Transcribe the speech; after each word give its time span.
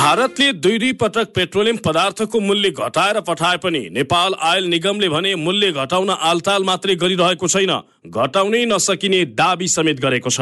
भारतले 0.00 0.52
दुई 0.54 0.78
दुई 0.78 0.92
पटक 0.96 1.32
पेट्रोलियम 1.34 1.76
पदार्थको 1.76 2.40
मूल्य 2.40 2.68
घटाएर 2.72 3.20
पठाए 3.20 3.56
पनि 3.56 3.80
नेपाल 3.92 4.34
आयल 4.42 4.64
निगमले 4.66 5.08
भने 5.08 5.34
मूल्य 5.36 5.72
घटाउन 5.74 6.10
आलताल 6.10 6.64
मात्रै 6.64 6.94
गरिरहेको 6.96 7.48
छैन 7.48 7.72
घटाउनै 8.08 8.64
नसकिने 8.64 9.18
दावी 9.36 9.68
समेत 9.68 10.00
गरेको 10.00 10.30
छ। 10.30 10.40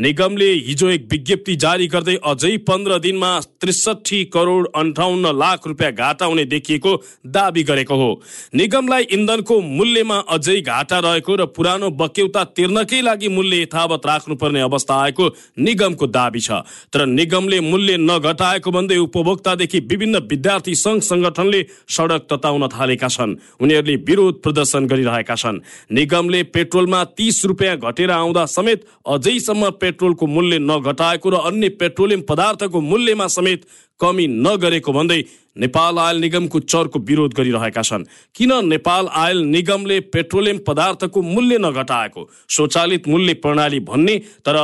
निगमले 0.00 0.50
हिजो 0.66 0.88
एक 0.88 1.08
विज्ञप्ति 1.12 1.56
जारी 1.56 1.86
गर्दै 1.86 2.14
अझै 2.24 2.56
पन्ध्र 2.68 2.98
दिनमा 3.00 3.30
त्रिसठी 3.60 4.20
करोड 4.36 4.68
अन्ठाउन्न 4.74 5.32
लाख 5.36 5.66
रुपियाँ 5.66 5.92
घाटा 5.94 6.26
हुने 6.26 6.44
देखिएको 6.44 6.94
दावी 7.28 7.62
गरेको 7.64 7.96
हो। 7.96 8.08
निगमलाई 8.54 9.10
इन्धनको 9.10 9.60
मूल्यमा 9.72 10.20
अझै 10.30 10.56
घाटा 10.62 10.98
रहेको 11.00 11.36
र 11.36 11.48
पुरानो 11.50 11.90
बक्यौता 11.96 12.44
तिर्नकै 12.52 13.02
लागि 13.02 13.28
मूल्य 13.30 13.60
यथावत 13.62 14.06
राख्नुपर्ने 14.06 14.60
अवस्था 14.60 15.00
आएको 15.00 15.28
निगमको 15.66 16.06
दावी 16.12 16.40
छ। 16.40 16.62
तर 16.92 17.06
निगमले 17.08 17.60
मूल्य 17.66 17.96
नघटाएको 18.06 18.70
भन्दै 18.70 18.99
उपभोक्तादेखि 19.00 19.78
विभिन्न 19.80 20.18
विद्यार्थी 20.30 20.74
सङ्घ 20.74 21.00
सङ्गठनले 21.02 21.60
सडक 21.88 22.26
तताउन 22.30 22.68
थालेका 22.68 23.08
छन्। 23.08 23.36
उनीहरूले 23.60 23.96
विरोध 24.08 24.42
प्रदर्शन 24.42 24.86
गरिरहेका 24.86 25.34
छन्। 25.34 25.60
निगमले 25.92 26.42
पेट्रोलमा 26.54 27.04
तीस 27.16 27.44
रुपियाँ 27.44 27.76
घटेर 27.78 28.10
आउँदा 28.10 28.46
समेत 28.46 28.86
अझैसम्म 29.08 29.70
पेट्रोलको 29.80 30.26
मूल्य 30.26 30.58
नघटाएको 30.60 31.30
र 31.30 31.34
अन्य 31.48 31.68
पेट्रोलियम 31.80 32.20
पदार्थको 32.28 32.80
मूल्यमा 32.80 33.26
समेत 33.26 33.66
कमी 34.00 34.26
नगरेको 34.26 34.92
भन्दै 34.92 35.22
नेपाल 35.58 35.98
आयल 35.98 36.16
निगमको 36.16 36.60
चरको 36.62 36.98
विरोध 36.98 37.34
गरिरहेका 37.34 37.82
छन्। 37.82 38.04
किन 38.34 38.52
नेपाल 38.66 39.08
आयल 39.12 39.38
निगमले 39.44 40.00
पेट्रोलियम 40.14 40.58
पदार्थको 40.66 41.22
मूल्य 41.22 41.58
नघटाएको? 41.58 42.28
स्वचालित 42.48 43.08
मूल्य 43.08 43.34
प्रणाली 43.34 43.80
भन्ने 43.80 44.16
तर 44.46 44.56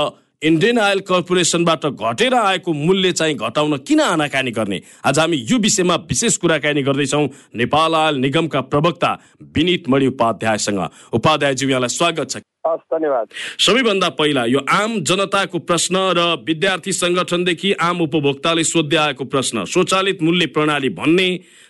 इन्डियन 0.42 0.78
आयल 0.78 1.00
कर्पोरेसनबाट 1.00 1.86
घटेर 1.86 2.34
आएको 2.34 2.72
मूल्य 2.72 3.12
चाहिँ 3.12 3.34
घटाउन 3.34 3.76
किन 3.76 4.00
आनाकानी 4.00 4.50
गर्ने? 4.50 4.80
आज 5.04 5.18
हामी 5.18 5.36
यो 5.36 5.58
विषयमा 5.58 5.94
विशेष 5.94 6.36
कुराकानी 6.36 6.82
गर्दैछौँ। 6.82 7.28
नेपाल 7.56 7.94
आयल 7.94 8.16
निगमका 8.16 8.60
प्रवक्ता 8.60 9.12
विनित 9.42 9.88
मणि 9.88 10.06
उपाध्यायसँग। 10.06 10.88
उपाध्यायज्यू 11.12 11.68
यहाँलाई 11.68 11.88
स्वागत 11.88 12.30
छ। 12.30 12.36
धन्यवाद। 12.66 13.26
सबैभन्दा 13.58 14.08
पहिला 14.18 14.44
यो 14.46 14.60
आम 14.70 14.98
जनताको 15.02 15.58
प्रश्न 15.60 15.96
र 16.18 16.20
विद्यार्थी 16.42 16.92
सङ्गठनदेखि 16.92 17.72
आम 17.80 18.00
उपभोक्ताले 18.00 18.64
सोध्दै 18.64 18.96
आएको 18.96 19.24
प्रश्न 19.24 19.64
स्वचालित 19.66 20.22
मूल्य 20.22 20.46
प्रणाली 20.54 20.88
भन्ने 20.98 21.28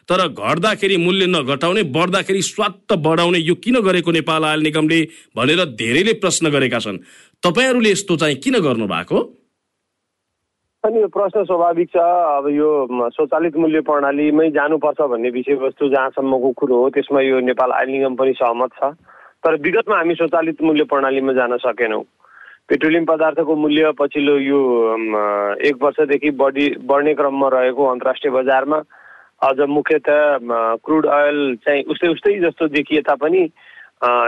तर 0.09 0.27
घट्दाखेरि 0.29 0.97
मूल्य 0.97 1.27
नघटाउने 1.27 1.83
बढ्दाखेरि 1.95 2.43
स्वात्त 2.43 2.93
बढाउने 3.07 3.39
यो 3.39 3.55
किन 3.55 3.81
गरेको 3.83 4.11
नेपाल 4.13 4.45
आयल 4.45 4.61
निगमले 4.63 5.01
भनेर 5.37 5.65
धेरैले 5.75 6.13
प्रश्न 6.23 6.51
गरेका 6.51 6.79
छन्। 6.79 6.99
तपाईँहरूले 7.43 7.91
यस्तो 7.91 8.17
चाहिँ 8.17 8.37
किन 8.37 8.59
गर्नु 8.61 8.87
भएको 8.87 9.19
अनि 10.85 11.01
यो 11.01 11.09
प्रश्न 11.09 11.43
स्वाभाविक 11.45 11.89
छ 11.91 11.99
अब 11.99 12.47
यो 12.55 12.71
स्वचालित 13.11 13.57
मूल्य 13.59 13.81
प्रणालीमै 13.83 14.49
जानुपर्छ 14.51 15.01
भन्ने 15.11 15.31
विषयवस्तु 15.31 15.89
जहाँसम्मको 15.89 16.51
कुरो 16.53 16.77
हो 16.83 16.89
त्यसमा 16.95 17.21
यो 17.21 17.41
नेपाल 17.43 17.71
आयल 17.73 17.91
निगम 17.91 18.15
पनि 18.15 18.33
सहमत 18.39 18.71
छ। 18.79 18.95
तर 19.47 19.55
विगतमा 19.63 19.97
हामी 19.97 20.15
स्वचालित 20.15 20.63
मूल्य 20.63 20.85
प्रणालीमा 20.91 21.33
जान 21.33 21.57
सकेनौँ। 21.63 22.03
पेट्रोलियम 22.69 23.05
पदार्थको 23.07 23.55
मूल्य 23.55 23.91
पछिल्लो 23.95 24.35
यो 24.43 24.59
एक 25.63 25.77
वर्षदेखि 25.83 26.31
बढी 26.35 26.67
बढ्ने 26.83 27.15
क्रममा 27.15 27.49
रहेको 27.55 27.87
अन्तर्राष्ट्रिय 27.87 28.33
बजारमा 28.35 28.79
अझ 29.47 29.59
मुख्यतः 29.71 30.19
क्रुड 30.83 31.07
अयल 31.07 31.39
चाहिँ 31.63 31.85
उस्तै 31.95 32.09
उस्तै 32.09 32.35
जस्तो 32.43 32.69
देखिए 32.75 33.01
तापनि 33.07 33.43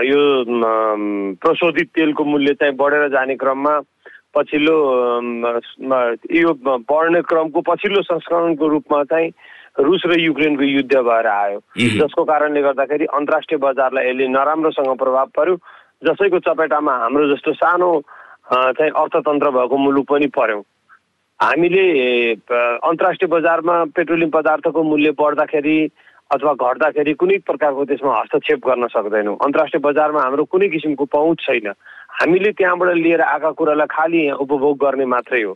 यो 0.06 0.20
प्रशोधित 1.42 1.91
तेलको 1.94 2.25
मूल्य 2.25 2.55
चाहिँ 2.55 2.75
बढेर 2.78 3.08
जाने 3.10 3.36
क्रममा 3.42 3.75
पछिल्लो 4.38 4.77
यो 6.38 6.55
बढ्ने 6.62 7.22
क्रमको 7.27 7.60
पछिल्लो 7.66 8.03
संस्करणको 8.06 8.69
रूपमा 8.69 9.03
चाहिँ 9.10 9.30
रुस 9.79 10.03
र 10.07 10.19
युक्रेनको 10.21 10.62
युद्ध 10.62 10.95
भएर 10.97 11.27
आयो। 11.27 11.59
जसको 11.79 12.25
कारणले 12.25 12.62
गर्दाखेरि 12.62 13.05
अन्तर्राष्ट्रिय 13.07 13.59
बजारलाई 13.62 14.09
यसले 14.09 14.27
नराम्रोसँग 14.29 14.97
प्रभाव 14.98 15.27
पर्यो। 15.37 15.55
जसैको 16.03 16.39
चपेटामा 16.47 16.93
हाम्रो 16.99 17.27
जस्तो 17.34 17.53
सानो 17.55 17.91
चाहिँ 18.50 18.91
अर्थतन्त्र 18.91 19.50
भएको 19.50 19.77
मुलुक 19.77 20.06
पनि 20.11 20.27
पर्यौँ। 20.34 20.62
हामीले 21.41 21.84
अन्तर्राष्ट्रिय 22.83 23.28
बजारमा 23.31 23.75
पेट्रोलियम 23.94 24.31
पदार्थको 24.31 24.83
मूल्य 24.83 25.11
बढ्दाखेरि 25.15 25.78
अथवा 26.34 26.53
घट्दाखेरि 26.55 27.12
कुनै 27.15 27.37
प्रकारको 27.47 27.84
त्यसमा 27.88 28.19
हस्तक्षेप 28.21 28.67
गर्न 28.67 28.87
सक्दैनौँ। 28.91 29.37
अन्तर्राष्ट्रिय 29.38 29.81
बजारमा 29.81 30.21
हाम्रो 30.22 30.44
कुनै 30.44 30.69
किसिमको 30.69 31.05
पहुँच 31.06 31.38
छैन। 31.41 31.72
हामीले 32.19 32.50
त्यहाँबाट 32.53 32.94
लिएर 32.99 33.21
आएका 33.22 33.50
कुरालाई 33.55 33.87
खालि 33.87 34.19
यहाँ 34.27 34.38
उपभोग 34.43 34.77
गर्ने 34.83 35.06
मात्रै 35.06 35.43
हो। 35.43 35.55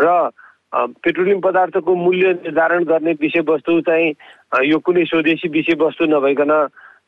र 0.00 0.30
पेट्रोलियम 0.72 1.40
पदार्थको 1.40 1.94
मूल्य 1.94 2.32
निर्धारण 2.34 2.84
गर्ने 2.84 3.12
विषयवस्तु 3.20 3.80
चाहिँ 3.80 4.14
यो 4.64 4.78
कुनै 4.78 5.04
स्वदेशी 5.04 5.48
विषयवस्तु 5.48 6.04
नभइकन 6.06 6.52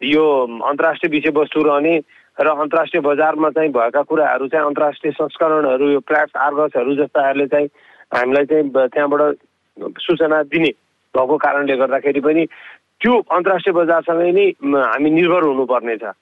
यो 0.04 0.24
अन्तर्राष्ट्रिय 0.64 1.10
विषयवस्तु 1.10 1.62
रहने 1.62 1.96
र 2.38 2.48
अन्तर्राष्ट्रिय 2.48 3.00
बजारमा 3.00 3.50
चाहिँ 3.50 3.70
भएका 3.70 4.02
कुराहरू 4.02 4.48
चाहिँ 4.48 4.66
अन्तर्राष्ट्रिय 4.66 5.12
संस्करणहरू 5.12 5.90
यो 5.90 6.00
प्लाट्स 6.02 6.36
आर्गसहरू 6.38 6.94
जस्ताहरूले 6.94 7.46
चाहिँ 7.46 7.68
हामीलाई 8.12 8.44
चाहिँ 8.44 8.70
त्यहाँबाट 8.70 9.36
सूचना 10.00 10.42
दिने 10.44 10.70
भएको 11.14 11.36
कारणले 11.36 11.76
गर्दाखेरि 11.76 12.20
पनि 12.20 12.44
त्यो 13.00 13.12
अन्तर्राष्ट्रिय 13.30 13.74
बजारसँगै 13.74 14.30
नै 14.32 14.46
हामी 14.74 15.10
निर्भर 15.10 15.42
हुनुपर्ने 15.44 15.96
छ 15.96 16.12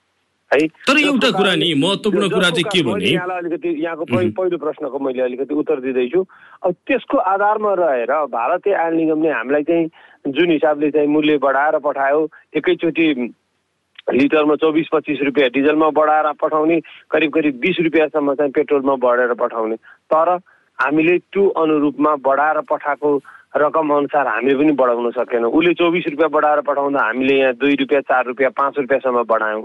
है। 0.52 0.66
तर 0.86 0.98
एउटा 1.00 1.30
कुरा 1.32 1.54
नि 1.56 1.72
महत्त्वपूर्ण 1.82 2.28
कुरा 2.28 2.50
चाहिँ 2.50 2.64
के 2.72 2.82
भने 2.84 3.10
यहाँलाई 3.10 3.38
अलिकति 3.38 3.68
यहाँको 3.84 4.04
पहिलो 4.04 4.58
प्रश्नको 4.58 4.98
मैले 4.98 5.22
अलिकति 5.22 5.54
उत्तर 5.54 5.80
दिँदैछु। 5.80 6.24
अब 6.62 6.74
त्यसको 6.86 7.18
आधारमा 7.18 7.74
रहेर 7.80 8.12
भारतीय 8.30 8.74
आयल 8.74 8.94
निगमले 8.94 9.30
हामीलाई 9.32 9.62
चाहिँ 9.64 10.32
जुन 10.32 10.50
हिसाबले 10.50 10.90
चाहिँ 10.90 11.08
मूल्य 11.08 11.38
बढाएर 11.42 11.78
पठायो 11.84 12.28
एकैचोटि 12.56 13.06
लिटरमा 14.12 14.54
चौबिस 14.58 14.86
पच्चिस 14.92 15.20
रुपियाँ 15.24 15.50
डिजलमा 15.50 15.88
बढाएर 15.94 16.32
पठाउने 16.40 16.80
करिब 17.10 17.32
करिब 17.32 17.58
बिस 17.60 17.76
रुपियाँसम्म 17.80 18.34
चाहिँ 18.34 18.52
पेट्रोलमा 18.52 18.94
बढेर 18.98 19.34
पठाउने। 19.38 19.76
तर 20.10 20.28
हामीले 20.78 21.18
त्यो 21.18 21.46
अनुरूपमा 21.62 22.14
बढाएर 22.26 22.60
पठाएको 22.70 23.10
रकम 23.56 23.90
अनुसार 23.94 24.26
हामीले 24.26 24.54
पनि 24.58 24.72
बढाउन 24.72 25.10
सकेनौँ। 25.12 25.50
उसले 25.52 25.74
चौबिस 25.74 26.04
रुपियाँ 26.10 26.30
बढाएर 26.30 26.60
पठाउँदा 26.66 27.04
हामीले 27.06 27.34
यहाँ 27.38 27.54
दुई 27.54 27.74
रुपियाँ 27.80 28.02
चार 28.02 28.26
रुपियाँ 28.26 28.50
पाँच 28.50 28.78
रुपियाँसम्म 28.78 29.22
बढायौँ। 29.22 29.62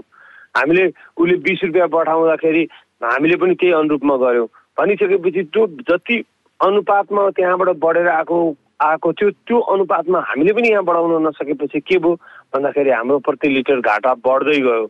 हामीले 0.56 0.86
उसले 1.16 1.36
बिस 1.44 1.64
रुपियाँ 1.64 1.88
पठाउँदाखेरि 1.88 2.62
हामीले 3.02 3.36
पनि 3.36 3.54
त्यही 3.54 3.72
अनुरूपमा 3.72 4.16
गऱ्यौँ। 4.16 4.46
भनिसकेपछि 4.78 5.42
त्यो 5.52 5.66
जति 5.90 6.16
अनुपातमा 6.60 7.28
त्यहाँबाट 7.30 7.68
बढेर 7.78 8.08
आएको 8.08 8.38
आएको 8.82 9.12
थियो 9.12 9.30
त्यो 9.30 9.58
अनुपातमा 9.74 10.18
हामीले 10.28 10.52
पनि 10.52 10.68
यहाँ 10.68 10.84
बढाउन 10.84 11.26
नसकेपछि 11.26 11.80
के 11.80 11.98
भयो? 11.98 12.14
भन्दाखेरि 12.54 12.90
हाम्रो 12.90 13.18
प्रति 13.26 13.48
लिटर 13.48 13.80
घाटा 13.80 14.14
बढ्दै 14.26 14.58
गयो। 14.60 14.84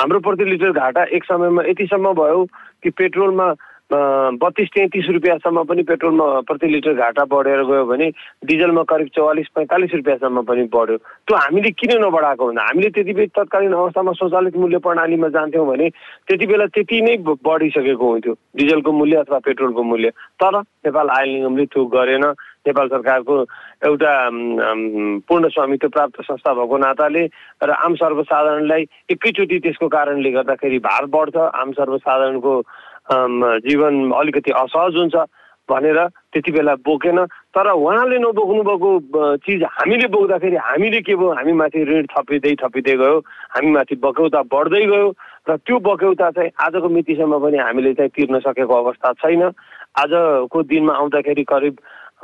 हाम्रो 0.00 0.20
प्रति 0.20 0.44
लिटर 0.44 0.72
घाटा 0.72 1.02
एक 1.16 1.24
समयमा 1.24 1.62
यतिसम्म 1.68 2.12
भयो 2.12 2.44
कि 2.82 2.90
पेट्रोलमा 2.90 3.52
बत्तिस 3.92 4.68
तेत्तिस 4.74 5.08
रुपियाँसम्म 5.10 5.62
पनि 5.68 5.82
पेट्रोलमा 5.84 6.26
प्रति 6.48 6.66
लिटर 6.66 6.94
घाटा 6.94 7.24
बढेर 7.28 7.62
गयो 7.68 7.84
भने 7.86 8.08
डिजलमा 8.48 8.82
करिब 8.88 9.08
चौवालिस 9.14 9.48
पैँतालिस 9.54 9.94
रुपियाँसम्म 9.94 10.42
पनि 10.48 10.64
बढ्यो। 10.72 10.96
त्यो 10.96 11.36
हामीले 11.36 11.70
किन 11.76 11.92
नबढाएको 12.04 12.46
भन्दा 12.46 12.62
हामीले 12.68 12.90
त्यति 12.90 13.12
बेला 13.12 13.32
तत्कालीन 13.36 13.72
अवस्थामा 13.72 14.12
स्वचालित 14.16 14.56
मूल्य 14.56 14.78
प्रणालीमा 14.80 15.28
जान्थ्यौँ 15.28 15.66
भने 15.68 15.88
त्यति 16.28 16.46
बेला 16.46 16.66
त्यति 16.72 17.00
नै 17.02 17.16
बढिसकेको 17.20 18.10
हुन्थ्यो 18.10 18.34
डिजलको 18.56 18.92
मूल्य 18.92 19.16
अथवा 19.24 19.38
पेट्रोलको 19.44 19.82
मूल्य। 19.82 20.10
तर 20.40 20.58
नेपाल 20.60 21.10
आयल 21.10 21.30
निगमले 21.34 21.64
त्यो 21.68 21.84
गरेन। 21.92 22.24
नेपाल 22.62 22.88
सरकारको 22.88 23.36
एउटा 23.86 24.10
पूर्ण 25.26 25.48
स्वामित्व 25.50 25.88
प्राप्त 25.88 26.20
संस्था 26.22 26.52
भएको 26.54 26.76
नाताले 26.78 27.24
र 27.58 27.70
आम 27.74 27.94
सर्वसाधारणलाई 27.98 28.82
एकैचोटि 29.10 29.58
त्यसको 29.58 29.88
कारणले 29.90 30.30
गर्दाखेरि 30.30 30.78
भार 30.78 31.06
बढ्छ। 31.10 31.36
आम 31.36 31.72
सर्वसाधारणको 31.74 32.54
जीवन 33.10 33.94
अलिकति 34.12 34.50
असहज 34.50 34.96
हुन्छ 34.96 35.16
भनेर 35.68 35.98
त्यति 36.32 36.50
बेला 36.52 36.74
बोकेन। 36.86 37.18
तर 37.54 37.66
उहाँले 37.70 38.18
नबोक्नु 38.18 38.62
भएको 38.62 38.90
चिज 39.46 39.62
हामीले 39.62 40.08
बोक्दाखेरि 40.08 40.56
हामीले 40.56 41.00
के 41.06 41.14
भयो? 41.16 41.32
हामी 41.32 41.52
माथि 41.52 41.84
ऋण 41.84 42.06
थपिँदै 42.12 42.54
थपिँदै 42.62 42.96
गयो। 42.98 43.18
हामी 43.54 43.70
माथि 43.70 43.94
बक्यौता 44.02 44.42
बढ्दै 44.52 44.84
गयो 44.86 45.08
र 45.48 45.56
त्यो 45.66 45.78
बक्यौता 45.78 46.30
चाहिँ 46.30 46.50
आजको 46.60 46.88
मितिसम्म 46.88 47.38
पनि 47.38 47.58
हामीले 47.58 47.92
चाहिँ 47.94 48.10
तिर्न 48.10 48.38
सकेको 48.42 48.74
अवस्था 48.74 49.12
छैन। 49.22 49.42
आजको 50.02 50.62
दिनमा 50.62 50.92
आउँदाखेरि 50.94 51.44
करिब 51.44 51.74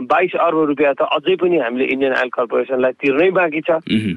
बाइस 0.02 0.34
अर्ब 0.40 0.58
रुपियाँ 0.68 0.94
त 0.94 1.02
अझै 1.10 1.34
पनि 1.36 1.58
हामीले 1.58 1.84
इन्डियन 1.84 2.12
आयल 2.14 2.28
कर्पोरेसनलाई 2.30 2.92
तिर्नै 3.02 3.30
बाँकी 3.34 3.60
छ 3.60 3.70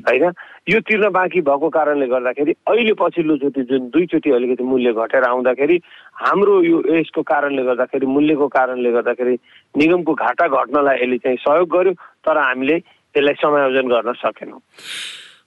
होइन? 0.06 0.26
यो 0.70 0.80
तिर्न 0.80 1.10
बाँकी 1.10 1.42
भएको 1.42 1.70
कारणले 1.70 2.08
गर्दाखेरि 2.08 2.52
अहिले 2.70 2.94
पछिल्लो 3.02 3.38
चोटि 3.38 3.62
जुन 3.66 3.90
दुईचोटि 3.90 4.30
अलिकति 4.32 4.64
मूल्य 4.64 4.94
घटेर 4.94 5.24
आउँदाखेरि 5.26 5.78
हाम्रो 6.22 6.62
यो 6.64 6.84
यसको 6.96 7.22
कारणले 7.22 7.64
गर्दाखेरि 7.64 8.06
मूल्यको 8.06 8.48
कारणले 8.48 8.92
गर्दाखेरि 8.92 9.34
निगमको 9.76 10.14
घाटा 10.14 10.48
घट्नलाई 10.48 10.96
यसले 11.02 11.18
चाहिँ 11.18 11.38
सहयोग 11.42 11.70
गर्यो 11.74 11.94
तर 12.26 12.38
हामीले 12.38 12.76
यसलाई 12.76 13.34
समायोजन 13.42 13.88
गर्न 13.90 14.14
सकेनौँ। 14.22 14.62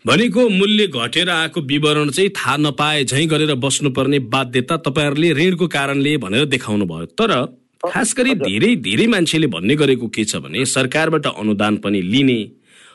भनेको 0.04 0.48
मूल्य 0.50 0.86
घटेर 1.00 1.28
आएको 1.30 1.60
विवरण 1.60 2.08
चाहिँ 2.10 2.30
थाहा 2.36 2.56
नपाए 2.56 3.04
झैँ 3.04 3.26
गरेर 3.26 3.54
बस्नुपर्ने 3.56 4.18
बाध्यता 4.34 4.76
तपाईँहरूले 4.76 5.32
ऋणको 5.32 5.66
कारणले 5.66 6.16
भनेर 6.24 6.44
देखाउनु 6.44 6.84
भयो 6.84 7.06
तर 7.14 7.32
खास 7.86 8.14
गरी 8.18 8.34
धेरै 8.40 8.74
धेरै 8.82 9.06
मान्छेले 9.12 9.46
भन्ने 9.54 9.74
गरेको 9.76 10.06
के 10.08 10.24
छ 10.24 10.36
भने 10.44 10.64
सरकारबाट 10.66 11.26
अनुदान 11.28 11.76
पनि 11.84 12.00
लिने 12.04 12.38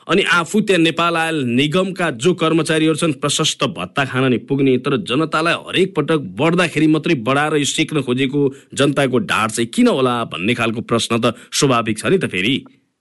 अनि 0.07 0.23
आफू 0.33 0.59
त्यहाँ 0.61 0.81
नेपाल 0.81 1.17
आयल 1.17 1.43
निगमका 1.57 2.09
जो 2.17 2.33
कर्मचारीहरू 2.33 2.95
छन् 2.95 3.13
प्रशस्त 3.21 3.63
भत्ता 3.77 4.05
खान 4.05 4.25
नि 4.31 4.37
पुग्ने 4.49 4.77
तर 4.85 4.95
जनतालाई 5.05 5.61
हरेक 5.67 5.93
पटक 5.95 6.25
बढ्दाखेरि 6.39 6.87
मात्रै 6.95 7.15
बढाएर 7.27 7.55
यो 7.57 7.69
सिक्न 7.71 8.01
खोजेको 8.07 8.41
जनताको 8.73 9.19
ढाड 9.29 9.49
चाहिँ 9.51 9.69
किन 9.69 9.87
होला 9.89 10.15
भन्ने 10.33 10.53
खालको 10.61 10.81
प्रश्न 10.89 11.21
त 11.21 11.33
स्वाभाविक 11.53 11.97
छ 11.99 12.05
नि 12.05 12.17
त 12.17 12.31
फेरि। 12.33 12.55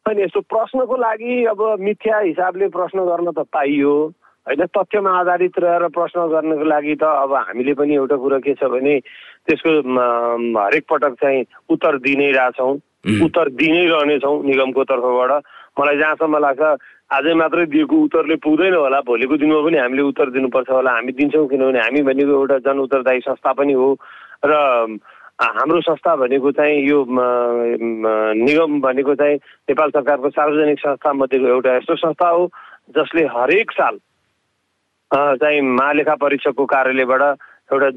अनि 0.06 0.22
यस्तो 0.22 0.40
प्रश्नको 0.52 0.96
लागि 0.96 1.44
अब 1.52 1.60
मिथ्या 1.80 2.18
हिसाबले 2.20 2.68
प्रश्न 2.76 2.98
गर्न 3.08 3.32
त 3.32 3.48
पाइयो। 3.56 3.94
होइन 4.46 4.64
तथ्यमा 4.76 5.10
आधारित 5.20 5.58
रहेर 5.60 5.88
प्रश्न 5.96 6.26
गर्नको 6.28 6.64
लागि 6.64 6.94
त 7.00 7.04
अब 7.24 7.32
हामीले 7.48 7.72
पनि 7.80 7.94
एउटा 7.94 8.16
कुरो 8.16 8.38
के 8.44 8.54
छ 8.60 8.68
भने 8.72 8.94
त्यसको 9.48 9.72
हरेक 10.60 10.84
पटक 10.90 11.12
चाहिँ 11.22 11.44
उत्तर 11.72 11.98
दिनै 12.04 12.30
रहेछौँ। 12.36 12.74
उत्तर 13.24 13.48
दिनै 13.56 13.84
रहनेछौँ 13.88 14.36
निगमको 14.44 14.84
तर्फबाट। 14.84 15.32
मलाई 15.78 15.96
जहाँसम्म 15.98 16.38
लाग्छ 16.44 16.62
आजै 17.08 17.34
मात्रै 17.40 17.64
दिएको 17.72 17.96
उत्तरले 18.04 18.36
पुग्दैन 18.44 18.74
होला। 18.74 19.00
भोलिको 19.08 19.36
दिनमा 19.40 19.60
पनि 19.64 19.78
हामीले 19.78 20.02
उत्तर 20.12 20.30
दिनुपर्छ 20.36 20.70
होला। 20.70 20.92
हामी 20.92 21.12
दिन्छौँ 21.16 21.46
किनभने 21.48 21.80
हामी 21.80 22.02
भनेको 22.04 22.32
एउटा 22.32 22.58
जन 22.66 22.78
उत्तरदायी 22.84 23.20
संस्था 23.24 23.52
पनि 23.56 23.72
हो। 23.72 23.88
र 24.44 24.52
हाम्रो 25.38 25.80
संस्था 25.80 26.14
भनेको 26.18 26.50
चाहिँ 26.52 26.82
यो 26.82 26.98
निगम 27.08 28.80
भनेको 28.80 29.14
चाहिँ 29.14 29.36
नेपाल 29.70 29.90
सरकारको 29.90 30.30
सार्वजनिक 30.30 30.78
संस्था 30.78 31.12
मध्येको 31.14 31.46
एउटा 31.46 31.76
यस्तो 31.76 31.96
संस्था 31.96 32.28
हो 32.28 32.50
जसले 32.98 33.22
हरेक 33.30 33.70
साल 33.70 33.98
चाहिँ 35.10 35.60
महालेखा 35.62 36.14
परीक्षकको 36.18 36.64
कार्यालयबाट 36.66 37.22
एउटा 37.68 37.90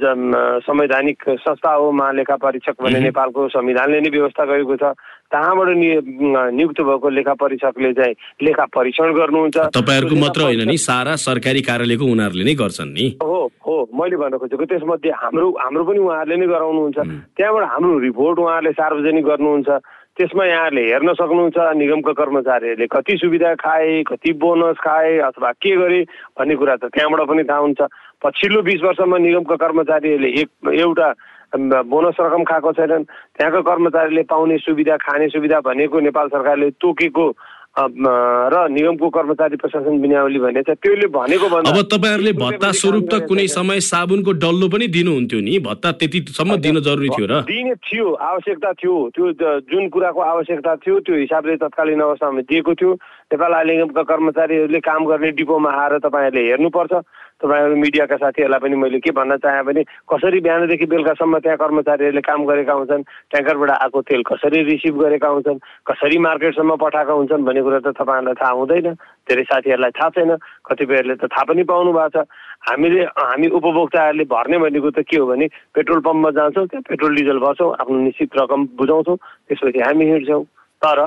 संवैधानिक 0.67 1.23
संस्था 1.39 1.71
हो 1.73 1.91
महालेखा 1.91 2.35
परीक्षक 2.35 2.75
भन्ने 2.83 2.99
नेपालको 2.99 3.47
संविधानले 3.49 3.99
नै 4.01 4.09
व्यवस्था 4.11 4.43
गरेको 4.45 4.75
छ। 4.75 4.83
कहाँबाट 5.31 5.69
नियुक्त 6.51 6.79
भएको 6.83 7.09
लेखा 7.09 7.33
परीक्षकले 7.39 7.91
चाहिँ 7.95 8.15
लेखा 8.43 8.65
परीक्षण 8.67 9.13
गर्नुहुन्छ। 9.15 9.57
तपाईँहरूको 9.71 10.15
मात्र 10.19 10.41
होइन 10.43 10.67
नि 10.67 10.77
सारा 10.77 11.15
सरकारी 11.15 11.61
कार्यालयको 11.63 12.03
उनीहरूले 12.03 12.43
नै 12.43 12.55
गर्छन् 12.59 12.91
नि। 12.91 13.05
हो 13.23 13.39
हो 13.63 13.75
मैले 13.95 14.15
भन्न 14.19 14.43
खोजेको 14.43 14.65
त्यसमध्ये 14.67 15.11
हाम्रो 15.23 15.47
हाम्रो 15.55 15.83
पनि 15.87 15.99
उहाँहरूले 16.03 16.35
नै 16.35 16.47
गराउनुहुन्छ। 16.51 16.97
त्यहाँबाट 17.39 17.63
हाम्रो 17.71 17.99
रिपोर्ट 18.11 18.35
उहाँहरूले 18.43 18.71
सार्वजनिक 18.75 19.23
गर्नुहुन्छ। 19.23 19.69
त्यसमा 20.21 20.45
यहाँहरूले 20.45 20.81
हेर्न 20.85 21.13
सक्नुहुन्छ 21.17 21.57
निगमका 21.81 22.13
कर्मचारीहरूले 22.13 22.87
कति 22.93 23.17
सुविधा 23.17 23.53
खाए 23.57 24.03
कति 24.05 24.31
बोनस 24.37 24.77
खाए 24.77 25.17
अथवा 25.17 25.51
के 25.57 25.73
गरे 25.81 26.01
भन्ने 26.37 26.55
कुरा 26.61 26.75
त 26.77 26.93
त्यहाँबाट 26.93 27.21
पनि 27.25 27.43
थाहा 27.49 27.65
हुन्छ। 27.65 27.81
पछिल्लो 28.21 28.61
बिस 28.61 28.81
वर्षमा 28.85 29.17
निगमका 29.17 29.55
कर्मचारीहरूले 29.57 30.29
एक 30.41 30.49
एउटा 30.77 31.09
बोनस 31.89 32.15
रकम 32.21 32.43
खाएको 32.45 32.71
छैनन्। 32.77 33.03
त्यहाँको 33.33 33.61
कर्मचारीले 33.65 34.23
पाउने 34.29 34.57
सुविधा 34.61 34.95
खाने 35.01 35.27
सुविधा 35.33 35.59
भनेको 35.65 35.99
नेपाल 36.05 36.27
सरकारले 36.29 36.69
तोकेको 36.77 37.25
र 37.71 38.67
निगमको 38.67 39.09
कर्मचारी 39.09 39.55
प्रशासन 39.55 39.99
विनियावली 40.03 40.39
भने 40.39 40.61
छ 40.61 40.75
त्यसले 40.75 41.07
भनेको 41.07 41.47
अब 41.47 41.77
तपाईँहरूले 41.87 42.33
भत्ता 42.35 42.71
स्वरूप 42.75 43.05
त 43.07 43.23
कुनै 43.31 43.47
समय 43.47 43.79
साबुनको 43.79 44.31
डल्लो 44.43 44.67
पनि 44.67 44.87
दिनुहुन्थ्यो 44.91 45.39
नि। 45.39 45.59
भत्ता 45.63 45.91
त्यतिसम्म 45.95 46.55
दिन 46.59 46.79
जरुरी 46.83 47.09
थियो 47.15 47.25
र। 47.31 47.41
दिने 47.47 47.75
थियो 47.79 48.11
आवश्यकता 48.11 48.71
थियो। 48.75 48.95
त्यो 49.15 49.25
जुन 49.71 49.87
कुराको 49.87 50.19
आवश्यकता 50.19 50.75
थियो 50.83 50.99
त्यो 50.99 51.15
हिसाबले 51.15 51.55
तत्कालीन 51.63 52.01
अवस्थामा 52.01 52.41
दिएको 52.51 52.73
थियो। 52.75 52.91
नेपाल 53.31 53.53
निगमका 53.67 54.03
कर्मचारीहरूले 54.03 54.79
काम 54.83 55.01
गर्ने 55.07 55.31
डिपोमा 55.31 55.71
आएर 55.71 55.97
तपाईँहरूले 56.03 56.47
हेर्नुपर्छ। 56.51 56.93
तपाईँहरू 57.41 57.75
मिडियाका 57.75 58.15
साथीहरूलाई 58.17 58.59
पनि 58.59 58.75
मैले 58.77 58.99
के 59.01 59.11
भन्न 59.11 59.37
चाहेँ 59.41 59.63
भने 59.65 59.83
कसरी 60.05 60.39
बिहानदेखि 60.39 60.85
बेलुकासम्म 60.85 61.39
त्यहाँ 61.39 61.57
कर्मचारीहरूले 61.57 62.21
काम 62.21 62.45
गरेका 62.45 62.73
हुन्छन् 62.73 63.03
ट्याङ्करबाट 63.31 63.69
आएको 63.71 64.01
तेल 64.01 64.21
कसरी 64.29 64.61
रिसिभ 64.69 64.95
गरेका 65.01 65.27
हुन्छन् 65.27 65.59
कसरी 65.89 66.17
मार्केटसम्म 66.21 66.75
पठाएका 66.77 67.13
हुन्छन् 67.13 67.45
भन्ने 67.45 67.61
कुरा 67.61 67.79
त 67.81 67.87
तपाईँहरूलाई 67.97 68.37
थाहा 68.37 68.53
हुँदैन 68.53 68.93
धेरै 69.25 69.43
साथीहरूलाई 69.49 69.91
थाहा 69.97 70.09
छैन 70.15 70.31
कतिपयहरूले 70.65 71.15
त 71.15 71.25
थाहा 71.27 71.43
पनि 71.49 71.63
पाउनु 71.65 71.91
भएको 71.91 72.21
छ। 72.21 72.25
हामीले 72.61 73.01
हामी 73.17 73.47
उपभोक्ताहरूले 73.57 74.25
भर्ने 74.29 74.57
भनेको 74.61 74.89
त 74.91 74.99
के 75.01 75.17
हो 75.17 75.25
भने 75.25 75.47
पेट्रोल 75.73 75.99
पम्पमा 76.05 76.29
जान्छौँ 76.37 76.65
त्यहाँ 76.67 76.85
पेट्रोल 76.89 77.15
डिजल 77.15 77.39
भर्छौँ 77.41 77.71
आफ्नो 77.81 77.97
निश्चित 78.05 78.37
रकम 78.37 78.61
बुझाउँछौँ 78.77 79.17
त्यसपछि 79.17 79.79
हामी 79.81 80.05
हिँड्छौँ। 80.05 80.43
तर 80.81 80.99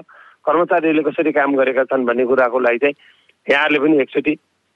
कर्मचारीहरूले 0.45 1.03
कसरी 1.11 1.33
काम 1.33 1.55
गरेका 1.57 1.85
छन् 1.87 2.07
भन्ने 2.07 2.25
कुराको 2.27 2.59
लागि 2.59 2.79
चाहिँ 2.79 2.95
यहाँहरूले 3.47 3.79
पनि 3.79 4.01
एकचोटि 4.03 4.35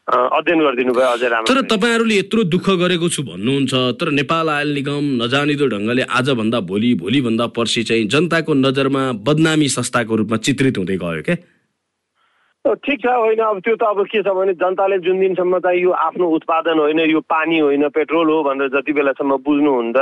अध्ययन 0.08 0.60
गरिदिनु 0.60 0.92
भयो 0.92 1.08
अझै 1.10 1.28
राम्रो 1.28 1.48
तर 1.48 1.60
तपाईँहरूले 1.68 2.14
यत्रो 2.16 2.42
दुःख 2.46 2.66
गरेको 2.80 3.08
छु 3.10 3.22
भन्नुहुन्छ 3.24 3.72
तर 4.00 4.10
नेपाल 4.14 4.48
आयल 4.48 4.72
निगम 4.74 5.04
नजानिदो 5.20 5.66
ढङ्गले 5.68 6.02
आजभन्दा 6.14 6.60
भोलि 6.64 6.94
भोलिभन्दा 6.96 7.46
पर्सि 7.52 7.82
चाहिँ 7.84 8.08
जनताको 8.08 8.54
नजरमा 8.56 9.02
बदनामी 9.22 9.68
संस्थाको 9.70 10.16
रूपमा 10.16 10.36
चित्रित 10.42 10.78
हुँदै 10.78 10.96
गयो 10.98 11.22
क्या 11.22 11.36
ठिक 12.80 13.00
छ 13.00 13.12
होइन 13.16 13.40
अब 13.42 13.60
त्यो 13.60 13.76
त 13.76 13.82
अब 13.84 14.00
के 14.06 14.22
छ 14.22 14.32
भने 14.32 14.52
जनताले 14.56 14.98
जुन 15.00 15.20
दिनसम्म 15.20 15.58
चाहिँ 15.58 15.82
यो 15.82 15.90
आफ्नो 15.98 16.26
उत्पादन 16.36 16.78
होइन 16.78 17.00
यो 17.10 17.20
पानी 17.28 17.58
होइन 17.58 17.88
पेट्रोल 17.90 18.30
हो 18.30 18.42
भनेर 18.44 18.68
जति 18.70 18.92
बेलासम्म 18.92 19.36
बुझ्नुहुन्छ 19.40 19.96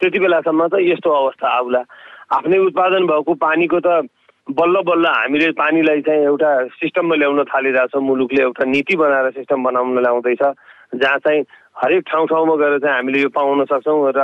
त्यति 0.00 0.18
बेलासम्म 0.18 0.66
त 0.68 0.82
यस्तो 0.82 1.10
अवस्था 1.12 1.48
आउला। 1.56 1.82
आफ्नै 2.32 2.58
उत्पादन 2.66 3.06
भएको 3.06 3.34
पानीको 3.38 3.80
त 3.80 4.06
बल्ल 4.46 4.80
बल्ल 4.84 5.06
हामीले 5.06 5.50
पानीलाई 5.56 6.00
चाहिँ 6.04 6.22
एउटा 6.22 6.48
सिस्टममा 6.76 7.16
ल्याउन 7.16 7.42
थालिरहेछौँ 7.44 8.02
मुलुकले 8.02 8.42
एउटा 8.42 8.64
नीति 8.64 8.96
बनाएर 8.96 9.30
सिस्टम 9.40 9.62
बनाउन 9.64 9.98
ल्याउँदैछ। 9.98 10.42
जहाँ 10.94 11.18
चाहिँ 11.18 11.40
हरेक 11.80 12.02
ठाउँ 12.04 12.26
ठाउँमा 12.28 12.54
गएर 12.56 12.78
चाहिँ 12.78 12.96
हामीले 12.96 13.20
यो 13.22 13.28
पाउन 13.32 13.64
सक्छौँ 13.64 14.12
र 14.12 14.20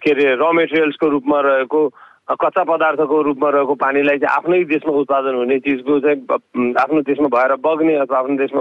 के 0.00 0.10
अरे 0.10 0.24
र 0.40 0.52
मेटेरियल्सको 0.56 1.08
रूपमा 1.08 1.40
रहेको 1.40 1.80
कच्चा 2.40 2.62
पदार्थको 2.64 3.20
रूपमा 3.22 3.48
रहेको 3.50 3.74
पानीलाई 3.74 4.18
चाहिँ 4.18 4.36
आफ्नै 4.36 4.64
देशमा 4.64 4.92
उत्पादन 4.96 5.34
हुने 5.34 5.58
चिजको 5.60 6.00
चाहिँ 6.00 6.74
आफ्नो 6.80 7.00
देशमा 7.04 7.28
भएर 7.28 7.54
बग्ने 7.60 7.94
अथवा 8.00 8.18
आफ्नो 8.18 8.36
देशमा 8.36 8.60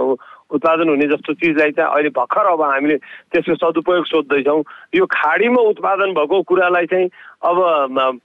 उत्पादन 0.49 0.89
हुने 0.89 1.07
जस्तो 1.07 1.33
चिजलाई 1.33 1.71
चाहिँ 1.77 1.89
अहिले 1.93 2.09
भर्खर 2.09 2.45
अब 2.51 2.61
हामीले 2.61 2.97
त्यसको 3.31 3.55
सदुपयोग 3.55 4.05
सोध्दैछौँ। 4.05 4.61
यो 4.95 5.05
खाडीमा 5.05 5.61
उत्पादन 5.71 6.09
भएको 6.17 6.41
कुरालाई 6.49 6.85
चाहिँ 6.89 7.07
अब 7.49 7.57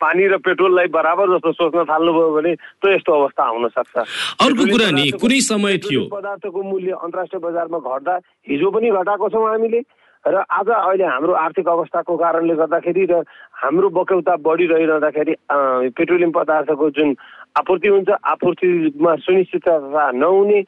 पानी 0.00 0.24
र 0.26 0.38
पेट्रोललाई 0.40 0.88
बराबर 0.88 1.36
जस्तो 1.36 1.52
सोच्न 1.52 1.84
थाल्नुभयो 1.84 2.30
भने 2.32 2.52
त 2.54 2.82
यस्तो 2.96 3.12
अवस्था 3.12 3.42
आउन 3.44 3.68
सक्छ। 3.76 3.96
अर्को 4.40 4.64
कुरा 4.72 4.90
नि 4.96 5.04
कुनै 5.20 5.40
समय 5.44 5.76
थियो। 5.84 6.02
पदार्थको 6.08 6.62
मूल्य 6.62 6.92
अन्तर्राष्ट्रिय 7.04 7.40
बजारमा 7.44 7.78
घट्दा 7.78 8.14
हिजो 8.48 8.70
पनि 8.72 8.90
घटाएको 8.90 9.28
छौँ 9.28 9.48
हामीले। 9.48 9.82
र 10.24 10.40
आज 10.40 10.68
अहिले 10.72 11.04
हाम्रो 11.04 11.32
आर्थिक 11.36 11.68
अवस्थाको 11.68 12.16
कारणले 12.16 12.54
गर्दाखेरि 12.56 13.04
र 13.12 13.14
हाम्रो 13.60 13.88
बक्यौता 13.92 14.34
बढिरहँदाखेरि 14.40 15.34
पेट्रोलियम 15.92 16.30
पदार्थको 16.32 16.90
जुन 16.96 17.08
आपूर्ति 17.60 17.88
हुन्छ 17.88 18.08
आपूर्तिमा 18.08 19.12
सुनिश्चितता 19.20 20.10
नहुने 20.16 20.60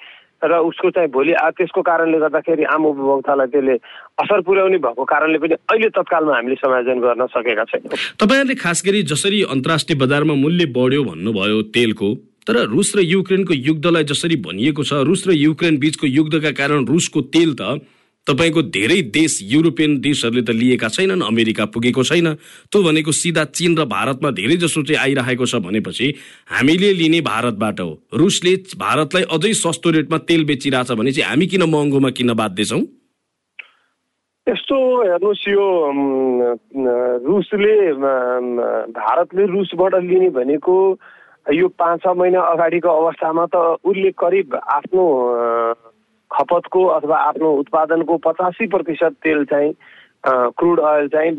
र 0.43 0.52
उसको 0.69 0.90
चाहिँ 0.90 1.09
भोलि 1.09 1.33
त्यसको 1.57 1.83
कारणले 1.83 2.19
गर्दाखेरि 2.19 2.64
आम 2.69 2.85
उपभोक्तालाई 2.87 3.47
त्यसले 3.52 3.75
असर 4.21 4.40
पुर्याउने 4.45 4.78
भएको 4.85 5.05
कारणले 5.05 5.38
पनि 5.38 5.55
अहिले 5.71 5.88
तत्कालमा 5.97 6.35
हामीले 6.37 6.57
समायोजन 6.61 6.99
गर्न 7.00 7.26
सकेका 7.33 7.64
छैनौँ। 7.64 7.97
तपाईँहरूले 8.21 8.55
खास 8.61 8.83
गरी 8.87 9.02
जसरी 9.12 9.43
अन्तर्राष्ट्रिय 9.57 9.99
बजारमा 9.99 10.35
मूल्य 10.37 10.66
बढ्यो 10.76 11.02
भन्नुभयो 11.05 11.62
तेलको 11.73 12.09
तर 12.47 12.57
रुस 12.71 12.93
र 12.97 13.00
युक्रेनको 13.02 13.55
युद्धलाई 13.55 14.05
जसरी 14.05 14.37
भनिएको 14.45 14.83
छ 14.85 15.02
रुस 15.09 15.26
र 15.26 15.33
युक्रेन 15.35 15.78
बिचको 15.78 16.07
युद्धका 16.07 16.50
कारण 16.55 16.85
रुसको 16.87 17.21
तेल 17.35 17.55
त 17.61 17.81
तपाईँको 18.26 18.62
धेरै 18.75 19.00
देश 19.14 19.38
युरोपियन 19.42 19.99
देशहरूले 20.02 20.42
त 20.42 20.50
लिएका 20.50 20.88
छैनन् 20.88 21.23
अमेरिका 21.23 21.64
पुगेको 21.71 22.02
छैन। 22.02 22.35
त्यो 22.68 22.83
भनेको 22.83 23.12
सिधा 23.12 23.45
चिन 23.54 23.78
र 23.78 23.85
भारतमा 23.87 24.30
धेरै 24.35 24.56
जसो 24.59 24.83
चाहिँ 24.83 25.00
आइरहेको 25.00 25.47
छ 25.47 25.62
भनेपछि 25.62 26.06
हामीले 26.50 26.92
लिने 26.92 27.21
भारतबाट 27.23 27.80
हो। 27.80 27.90
रुसले 28.14 28.54
भारतलाई 28.75 29.23
अझै 29.30 29.52
सस्तो 29.54 29.90
रेटमा 29.97 30.18
तेल 30.26 30.45
बेचिरहेछ 30.45 30.90
भने 30.92 31.12
चाहिँ 31.12 31.30
हामी 31.30 31.47
किन 31.47 31.62
महँगोमा 31.71 32.11
किन 32.11 32.35
बाध्य 32.35 32.64
छौँ? 32.64 32.83
यस्तो 34.47 34.76
हेर्नुहोस् 35.02 35.49
यो 35.49 35.66
रुसले 37.26 37.75
भारतले 38.95 39.47
रुसबाट 39.47 39.95
लिने 40.02 40.28
भनेको 40.35 40.75
यो 41.47 41.66
पाँच 41.78 42.00
छ 42.02 42.11
महिना 42.18 42.40
अगाडिको 42.42 42.88
अवस्थामा 42.90 43.47
त 43.54 43.54
उसले 43.87 44.11
करिब 44.18 44.54
आफ्नो 44.54 45.02
खपतको 46.37 46.85
अथवा 46.97 47.16
आफ्नो 47.28 47.50
उत्पादनको 47.61 48.16
पचासी 48.26 48.66
प्रतिशत 48.66 49.12
तेल 49.25 49.45
चाहिँ 49.52 49.73
क्रुड 50.26 50.81
अयल 50.81 51.09
चाहिँ 51.09 51.33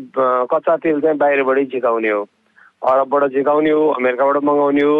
कच्चा 0.50 0.76
तेल 0.76 1.00
चाहिँ 1.00 1.18
बाहिरबाटै 1.18 1.64
झिकाउने 1.64 2.10
हो। 2.10 2.22
अरबबाट 2.82 3.24
झिकाउने 3.30 3.70
हो 3.70 3.88
अमेरिकाबाट 3.90 4.36
मगाउने 4.44 4.84
हो 4.84 4.98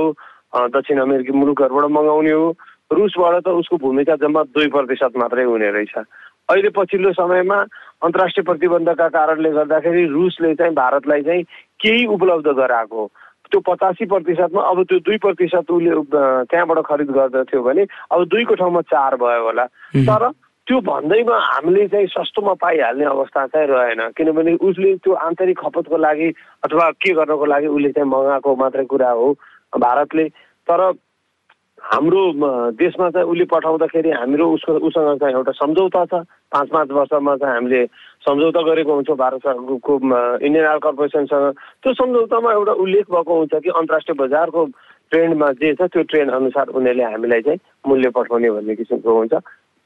दक्षिण 0.75 1.01
अमेरिकी 1.01 1.33
मुलुकहरूबाट 1.33 1.91
मगाउने 1.91 2.33
हो। 2.33 2.51
रुसबाट 2.93 3.43
त 3.45 3.49
उसको 3.61 3.77
भूमिका 3.77 4.15
जम्मा 4.17 4.43
दुई 4.57 4.69
प्रतिशत 4.73 5.17
मात्रै 5.17 5.45
हुने 5.45 5.71
रहेछ। 5.71 5.95
अहिले 6.49 6.69
पछिल्लो 6.77 7.13
समयमा 7.13 7.59
अन्तर्राष्ट्रिय 8.05 8.45
प्रतिबन्धका 8.45 9.09
कारणले 9.09 9.51
गर्दाखेरि 9.53 10.05
रुसले 10.09 10.55
चाहिँ 10.55 10.75
भारतलाई 10.75 11.23
चाहिँ 11.23 11.43
केही 11.81 12.07
उपलब्ध 12.07 12.49
गराएको 12.57 13.05
त्यो 13.51 13.61
पचासी 13.67 14.05
प्रतिशतमा 14.07 14.63
अब 14.63 14.83
त्यो 14.89 14.99
दुई 15.07 15.17
प्रतिशत 15.25 15.71
उसले 15.71 15.93
त्यहाँबाट 16.51 16.79
खरिद 16.87 17.11
गर्दथ्यो 17.11 17.63
भने 17.63 17.83
अब 18.13 18.25
दुईको 18.29 18.55
ठाउँमा 18.55 18.81
चार 18.93 19.17
भयो 19.17 19.43
होला। 19.45 19.65
तर 20.05 20.29
त्यो 20.67 20.81
भन्दैमा 20.85 21.37
हामीले 21.41 21.87
चाहिँ 21.89 22.07
सस्तोमा 22.13 22.53
पाइहाल्ने 22.61 23.05
अवस्था 23.09 23.47
चाहिँ 23.49 23.69
रहेन। 23.69 24.01
किनभने 24.17 24.53
उसले 24.61 24.95
त्यो 25.01 25.13
आन्तरिक 25.17 25.59
खपतको 25.59 25.97
लागि 25.97 26.29
अथवा 26.65 26.91
के 27.01 27.13
गर्नको 27.17 27.45
लागि 27.45 27.67
उसले 27.67 27.91
चाहिँ 27.97 28.11
मगाएको 28.11 28.57
मात्रै 28.57 28.85
कुरा 28.85 29.11
हो 29.11 29.33
भारतले। 29.81 30.29
तर 30.69 30.81
हाम्रो 31.79 32.23
देशमा 32.77 33.09
चाहिँ 33.11 33.29
उसले 33.33 33.45
पठाउँदाखेरि 33.49 34.11
हाम्रो 34.11 34.47
उसको 34.53 34.73
उसँग 34.87 35.19
चाहिँ 35.25 35.35
एउटा 35.35 35.53
सम्झौता 35.57 36.05
छ। 36.05 36.13
पाँच 36.53 36.69
पाँच 36.69 36.89
वर्षमा 36.91 37.37
चाहिँ 37.37 37.55
हामीले 37.55 37.83
सम्झौता 38.29 38.63
गरेको 38.63 38.95
हुन्छौँ 38.95 39.17
भारत 39.17 39.41
सरकारको 39.49 39.95
इन्डियन 40.45 40.67
आयल 40.67 40.79
कर्पोरेसनसँग 40.87 41.47
त्यो 41.83 41.93
सम्झौतामा 42.01 42.53
एउटा 42.53 42.73
उल्लेख 42.85 43.07
भएको 43.11 43.39
हुन्छ 43.39 43.55
कि 43.65 43.71
अन्तर्राष्ट्रिय 43.81 44.17
बजारको 44.21 44.65
ट्रेन्डमा 45.11 45.49
जे 45.61 45.73
छ 45.75 45.89
त्यो 45.89 46.03
ट्रेन्ड 46.13 46.33
अनुसार 46.37 46.69
उनीहरूले 46.77 47.05
हामीलाई 47.09 47.43
चाहिँ 47.49 47.61
मूल्य 47.89 48.09
पठाउने 48.17 48.51
भन्ने 48.53 48.75
किसिमको 48.77 49.17
हुन्छ। 49.19 49.35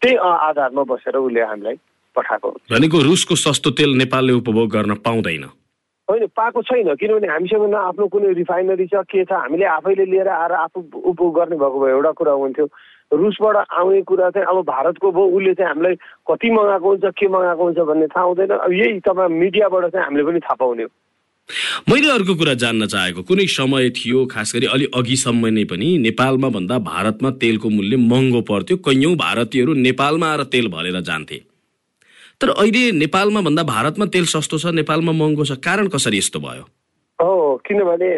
त्यही 0.02 0.16
आधारमा 0.50 0.82
बसेर 0.90 1.16
उसले 1.16 1.40
हामीलाई 1.40 1.76
पठाएको 2.16 2.50
भनेको 2.70 3.02
रुसको 3.08 3.34
सस्तो 3.38 3.70
तेल 3.78 3.90
नेपालले 3.96 4.32
उपभोग 4.42 4.70
गर्न 4.70 4.94
पाउँदैन। 5.06 5.44
होइन 6.08 6.26
पाएको 6.36 6.62
छैन। 6.68 6.94
किनभने 6.98 7.28
हामीसँग 7.28 7.64
न 7.70 7.74
आफ्नो 7.88 8.06
कुनै 8.10 8.32
रिफाइनरी 8.34 8.86
छ 8.90 9.06
के 9.06 9.24
छ 9.24 9.32
हामीले 9.32 9.66
आफैले 9.78 10.04
लिएर 10.10 10.28
आएर 10.28 10.52
आफू 10.58 10.80
उपभोग 10.82 11.38
गर्ने 11.38 11.56
भएको 11.62 11.78
भए 11.80 11.90
एउटा 11.92 12.12
कुरा 12.18 12.32
हुन्थ्यो। 12.42 12.66
रुसबाट 13.12 13.56
आउने 13.70 14.00
कुरा 14.08 14.28
चाहिँ 14.30 14.46
अब 14.48 14.64
भारतको 14.64 15.10
भयो 15.12 15.26
उसले 15.36 15.54
चाहिँ 15.54 15.68
हामीलाई 15.68 15.94
कति 16.30 16.50
मगाएको 16.50 16.88
हुन्छ 16.88 17.04
के 17.18 17.28
मगाएको 17.28 17.64
हुन्छ 17.64 17.78
भन्ने 17.78 18.06
थाहा 18.08 18.26
हुँदैन। 18.26 18.50
अब 18.56 18.72
यही 18.72 19.00
तपाईँ 19.04 19.28
मिडियाबाट 19.28 19.84
चाहिँ 19.92 20.04
हामीले 20.04 20.24
पनि 20.24 20.40
थाहा 20.40 20.54
पाउने 20.60 20.82
हो। 20.82 20.88
मैले 21.90 22.08
अर्को 22.10 22.34
कुरा 22.40 22.54
जान्न 22.54 22.86
चाहेको 22.86 23.22
कुनै 23.28 23.46
समय 23.52 23.90
थियो 23.92 24.24
खास 24.32 24.52
गरी 24.56 24.66
अलि 24.72 24.86
अघिसम्म 24.96 25.46
नै 25.52 25.64
पनि 25.68 25.88
नेपालमा 25.98 26.48
भन्दा 26.56 26.78
भारतमा 26.88 27.30
तेलको 27.42 27.68
मूल्य 27.68 27.96
महँगो 28.08 28.40
पर्थ्यो। 28.48 28.76
कैयौँ 28.80 29.14
भारतीयहरू 29.18 29.72
नेपालमा 29.86 30.26
आएर 30.30 30.42
तेल 30.52 30.68
भरेर 30.72 31.00
जान्थे। 31.02 31.38
तर 32.40 32.48
अहिले 32.50 32.90
नेपालमा 32.98 33.40
भन्दा 33.40 33.62
भारतमा 33.68 34.06
तेल 34.14 34.24
सस्तो 34.30 34.58
छ 34.58 34.72
नेपालमा 34.74 35.12
महँगो 35.12 35.44
छ 35.44 35.58
कारण 35.60 35.88
कसरी 35.92 36.18
यस्तो 36.18 36.40
भयो? 36.40 36.64
हो 37.18 37.60
किनभने 37.66 38.10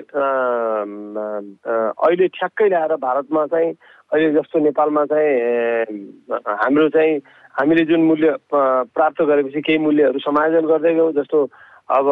अहिले 1.99 2.27
ठ्याक्कै 2.29 2.69
ल्याएर 2.69 2.95
भारतमा 3.03 3.47
चाहिँ 3.47 3.73
अहिले 4.15 4.31
जस्तो 4.33 4.59
नेपालमा 4.63 5.05
चाहिँ 5.11 5.85
हाम्रो 6.31 6.89
चाहिँ 6.95 7.19
हामीले 7.59 7.85
जुन 7.85 8.03
मूल्य 8.07 8.31
प्राप्त 8.51 9.23
गरेपछि 9.23 9.61
केही 9.61 9.79
मूल्यहरू 9.79 10.19
समायोजन 10.23 10.67
गर्दै 10.67 10.93
गयौँ 10.95 11.13
जस्तो 11.19 11.39
अब 11.91 12.07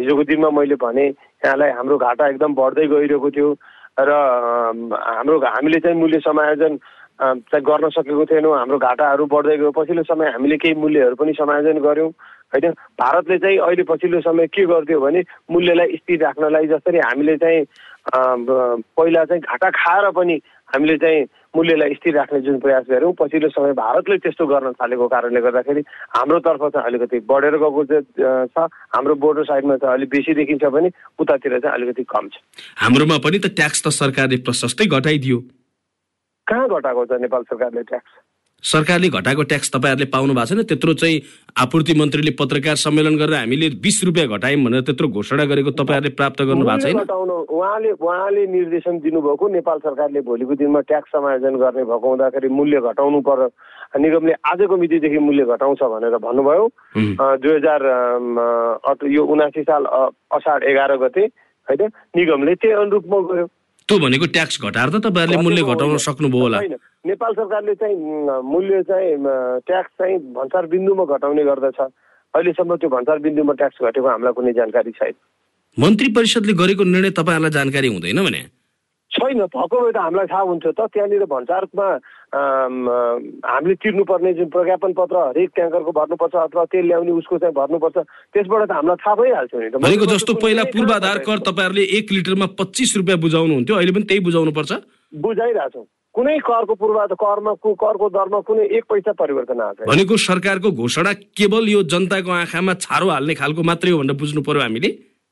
हिजोको 0.00 0.24
दिनमा 0.24 0.50
मैले 0.50 0.74
भने 0.80 1.06
यहाँलाई 1.06 1.70
हाम्रो 1.76 1.96
घाटा 1.98 2.28
एकदम 2.28 2.54
बढ्दै 2.56 2.86
गइरहेको 2.88 3.30
थियो 3.30 3.48
र 4.00 4.10
हाम्रो 4.96 5.38
हामीले 5.44 5.78
चाहिँ 5.84 6.00
मूल्य 6.00 6.18
समायोजन 6.24 6.78
चाहिँ 7.20 7.64
गर्न 7.64 7.88
सकेको 7.92 8.24
थिएनौँ 8.26 8.56
हाम्रो 8.56 8.78
घाटाहरू 8.80 9.26
बढ्दै 9.28 9.56
गयो। 9.60 9.70
पछिल्लो 9.76 10.02
समय 10.08 10.32
हामीले 10.32 10.56
केही 10.56 10.74
मूल्यहरू 10.74 11.14
पनि 11.20 11.32
समायोजन 11.36 11.78
गऱ्यौँ 11.84 12.08
होइन? 12.08 12.72
भारतले 12.96 13.38
चाहिँ 13.38 13.58
अहिले 13.60 13.82
पछिल्लो 13.84 14.20
समय 14.20 14.46
के 14.48 14.64
गरिदियो 14.66 15.00
भने 15.00 15.20
मूल्यलाई 15.52 15.96
स्थिर 15.96 16.24
राख्नलाई 16.24 16.66
जसरी 16.66 16.98
हामीले 16.98 17.36
चाहिँ 17.36 17.64
पहिला 18.96 19.24
चाहिँ 19.24 19.42
घाटा 19.42 19.70
खाएर 19.70 20.10
पनि 20.16 20.40
हामीले 20.70 20.96
चाहिँ 20.98 21.24
मूल्यलाई 21.56 21.94
स्थिर 21.94 22.14
राख्ने 22.16 22.40
जुन 22.40 22.58
प्रयास 22.62 22.84
गऱ्यौँ 22.90 23.12
पछिल्लो 23.18 23.48
समय 23.50 23.72
भारतले 23.74 24.16
त्यस्तो 24.22 24.46
गर्न 24.46 24.72
थालेको 24.78 25.08
कारणले 25.08 25.40
गर्दाखेरि 25.40 25.82
हाम्रो 26.16 26.38
तर्फ 26.46 26.62
चाहिँ 26.70 26.86
अलिकति 26.86 27.18
बढेर 27.26 27.56
गएको 27.58 27.84
छ। 27.84 28.68
हाम्रो 28.94 29.14
बोर्डर 29.18 29.44
साइडमा 29.50 29.76
चाहिँ 29.76 29.94
अलिक 29.94 30.08
बेसी 30.10 30.34
देखिन्छ 30.34 30.64
भने 30.70 30.90
उतातिर 31.18 31.58
चाहिँ 31.58 31.74
अलिकति 31.74 32.04
कम 32.06 32.28
छ। 32.28 32.38
हाम्रोमा 32.78 33.18
पनि 33.18 33.38
त 33.38 33.50
ट्याक्स 33.58 33.82
त 33.82 33.94
सरकारले 33.98 34.36
प्रशस्तै 34.46 34.86
घटाइदियो। 34.86 35.38
कहाँ 36.46 36.66
घटाएको 36.70 37.04
छ 37.06 37.20
नेपाल 37.20 37.42
सरकारले 37.50 37.82
ट्याक्स? 37.90 38.12
सरकारले 38.62 39.08
घटाएको 39.08 39.42
ट्याक्स 39.42 39.70
तपाईँहरूले 39.72 40.06
पाउनु 40.12 40.34
भएको 40.34 40.46
छैन 40.46 40.62
त्यत्रो 40.68 40.92
चाहिँ 40.94 41.20
आपूर्ति 41.58 41.94
मन्त्रीले 42.00 42.30
पत्रकार 42.38 42.76
सम्मेलन 42.76 43.16
गरेर 43.16 43.34
हामीले 43.34 43.68
बिस 43.80 44.04
रुपियाँ 44.04 44.28
घटायौँ 44.36 44.64
भनेर 44.64 44.80
त्यत्रो 44.84 45.08
घोषणा 45.08 45.44
गरेको 45.44 45.70
तपाईँहरूले 45.80 46.14
प्राप्त 46.14 46.42
गर्नु 46.42 46.64
भएको 46.68 46.80
छैन? 46.84 47.00
उहाँले 47.56 47.90
उहाँले 47.96 48.46
निर्देशन 48.46 48.98
दिनुभएको 49.00 49.48
नेपाल 49.48 49.78
सरकारले 49.80 50.20
भोलिको 50.28 50.54
दिनमा 50.60 50.80
ट्याक्स 50.86 51.10
समायोजन 51.12 51.54
गर्ने 51.56 51.84
भएको 51.88 52.08
हुँदाखेरि 52.08 52.48
मूल्य 52.48 52.80
घटाउनु 52.80 53.20
पर्यो। 53.24 53.48
निगमले 53.98 54.32
आजको 54.44 54.76
मितिदेखि 54.76 55.18
मूल्य 55.18 55.44
घटाउँछ 55.56 55.80
भनेर 55.82 56.16
भन्नुभयो। 56.20 56.64
दुई 57.42 57.54
हजार 57.56 57.80
यो 59.08 59.22
उनासी 59.24 59.62
साल 59.62 59.82
असार 60.36 60.62
एघार 60.68 60.96
गते 61.00 61.24
होइन? 61.68 61.90
निगमले 62.16 62.54
त्यही 62.54 62.74
अनुरूपमा 62.76 63.18
गयो। 63.34 63.46
त्यो 63.88 63.98
भनेको 63.98 64.26
ट्याक्स 64.36 64.62
घटाएर 64.62 64.88
त 64.94 64.96
तपाईँहरूले 65.08 65.42
मूल्य 65.42 65.62
घटाउन 65.64 65.96
सक्नुभयो 65.96 66.42
होला। 66.44 66.60
नेपाल 67.04 67.32
सरकारले 67.34 67.74
चाहिँ 67.80 67.96
मूल्य 68.44 68.82
चाहिँ 68.84 69.16
ट्याक्स 69.66 69.92
चाहिँ 69.98 70.18
भन्सार 70.36 70.66
बिन्दुमा 70.68 71.04
घटाउने 71.16 71.44
गर्दछ। 71.44 71.80
अहिलेसम्म 71.80 72.76
त्यो 72.76 72.88
भन्सार 72.90 73.18
बिन्दुमा 73.24 73.52
ट्याक्स 73.56 73.82
घटेको 73.82 74.08
हामीलाई 74.08 74.32
कुनै 74.36 74.52
जानकारी 74.60 74.90
छैन। 75.00 75.14
मन्त्री 75.76 76.08
परिषदले 76.12 76.52
गरेको 76.60 76.84
निर्णय 76.84 77.10
तपाईँहरूलाई 77.16 77.50
जानकारी 77.56 77.88
हुँदैन 77.88 78.20
भने? 78.24 78.42
छैन 79.10 79.40
भएको 79.48 79.76
भए 79.80 79.92
त 79.92 79.96
हामीलाई 79.96 80.26
थाहा 80.30 80.42
हुन्छ 80.50 80.66
त 80.70 80.80
त्यहाँनिर 80.92 81.24
भन्सारमा 81.26 81.86
हामीले 82.30 83.74
तिर्नुपर्ने 83.82 84.32
जुन 84.38 84.48
प्रज्ञापन 84.54 84.92
पत्र 84.94 85.16
हरेक 85.26 85.50
ट्याङ्करको 85.56 85.92
भर्नुपर्छ 85.98 86.34
अथवा 86.36 86.64
तेल 86.70 86.84
ल्याउने 86.86 87.12
उसको 87.18 87.38
चाहिँ 87.42 87.54
भर्नुपर्छ 87.54 87.96
त्यसबाट 88.36 88.62
त 88.68 88.72
हामीलाई 88.76 88.96
थाहा 89.02 89.14
भइहाल्छ 89.18 89.52
नि 89.56 89.68
भनेको 89.82 90.06
जस्तो 90.14 90.34
पहिला 90.44 90.64
पूर्वाधार 90.74 91.18
कर 91.26 91.38
तपाईँहरूले 91.48 91.84
एक 91.98 92.12
लिटरमा 92.12 92.46
पच्चिस 92.60 92.96
रुपियाँ 92.96 93.18
बुझाउनुहुन्थ्यो 93.24 93.76
अहिले 93.76 93.92
पनि 93.96 94.04
त्यही 94.04 94.20
बुझाउनु 94.28 94.52
पर्छ 94.52 94.72
बुझाइरहेछौँ। 95.26 95.86
कुनै 96.20 96.36
करको 96.44 96.74
पूर्वाधार 96.76 97.16
करमा 97.16 97.52
करको 97.64 98.06
दरमा 98.12 98.38
कुनै 98.44 98.64
एक 98.76 98.84
पैसा 98.92 99.12
परिवर्तन 99.16 99.60
आएको 99.64 99.88
भनेको 99.88 100.16
सरकारको 100.20 100.70
घोषणा 100.76 101.12
केवल 101.40 101.68
यो 101.72 101.82
जनताको 101.92 102.30
आँखामा 102.38 102.74
छारो 102.84 103.08
हाल्ने 103.08 103.34
खालको 103.40 103.62
मात्रै 103.64 103.90
हो 103.90 103.98
भनेर 104.00 104.16
बुझ्नु 104.20 104.42
पर्यो 104.44 104.60
हामीले? 104.60 104.90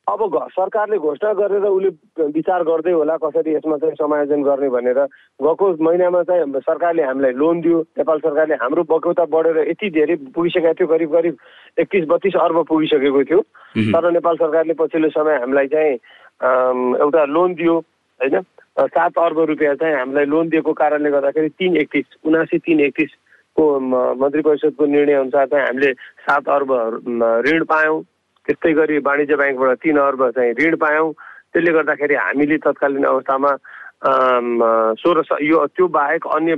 अब 0.08 0.20
सरकारले 0.56 0.96
घोषणा 1.04 1.32
गरेर 1.40 1.64
उसले 1.68 1.90
विचार 2.32 2.62
गर्दै 2.64 2.92
होला 2.96 3.16
कसरी 3.20 3.54
यसमा 3.54 3.76
चाहिँ 3.84 4.00
समायोजन 4.00 4.42
गर्ने 4.48 4.68
भनेर। 4.72 5.00
गएको 5.44 5.66
महिनामा 5.84 6.22
चाहिँ 6.24 6.64
सरकारले 6.64 7.02
हामीलाई 7.04 7.32
लोन 7.36 7.60
दियो 7.60 7.84
नेपाल 8.00 8.18
सरकारले 8.24 8.54
हाम्रो 8.64 8.88
बकौता 8.88 9.24
बढेर 9.28 9.58
यति 9.68 9.90
धेरै 9.92 10.16
पुगिसकेको 10.32 10.72
थियो 10.72 10.88
करिब 10.88 11.10
करिब 11.16 11.34
एकतिस 11.84 12.08
बत्तिस 12.08 12.40
अर्ब 12.48 12.64
पुगिसकेको 12.72 13.24
थियो। 13.28 13.40
तर 13.92 14.10
नेपाल 14.16 14.36
सरकारले 14.40 14.80
पछिल्लो 14.80 15.12
समय 15.12 15.36
हामीलाई 15.44 15.68
चाहिँ 15.68 15.94
एउटा 17.04 17.24
लोन 17.36 17.54
दियो 17.60 17.76
होइन? 17.76 18.40
सात 18.78 19.18
अर्ब 19.18 19.38
रुपियाँ 19.50 19.74
चाहिँ 19.74 19.94
हामीलाई 19.96 20.24
लोन 20.24 20.48
दिएको 20.48 20.72
कारणले 20.72 21.10
गर्दाखेरि 21.10 21.48
तिन 21.58 21.76
एकतिस 21.76 22.06
उनासी 22.26 22.58
तिन 22.58 22.80
एकतिसको 22.80 23.64
मन्त्री 24.20 24.42
परिषदको 24.42 24.86
निर्णय 24.86 25.14
अनुसार 25.14 25.46
चाहिँ 25.46 25.66
हामीले 25.66 25.92
सात 26.22 26.48
अर्ब 26.48 26.70
ऋण 27.46 27.64
पायौँ। 27.66 28.02
त्यस्तै 28.46 28.72
गरी 28.72 28.98
वाणिज्य 29.02 29.36
ब्याङ्कबाट 29.36 29.78
तिन 29.82 29.98
अर्ब 29.98 30.30
चाहिँ 30.30 30.54
ऋण 30.62 30.76
पायौँ। 30.78 31.12
त्यसले 31.52 31.72
गर्दाखेरि 31.72 32.14
हामीले 32.14 32.56
तत्कालीन 32.66 33.04
अवस्थामा 33.04 33.50
सोह्र 35.02 35.22
यो 35.42 35.66
त्यो 35.74 35.86
बाहेक 35.98 36.26
अन्य 36.38 36.54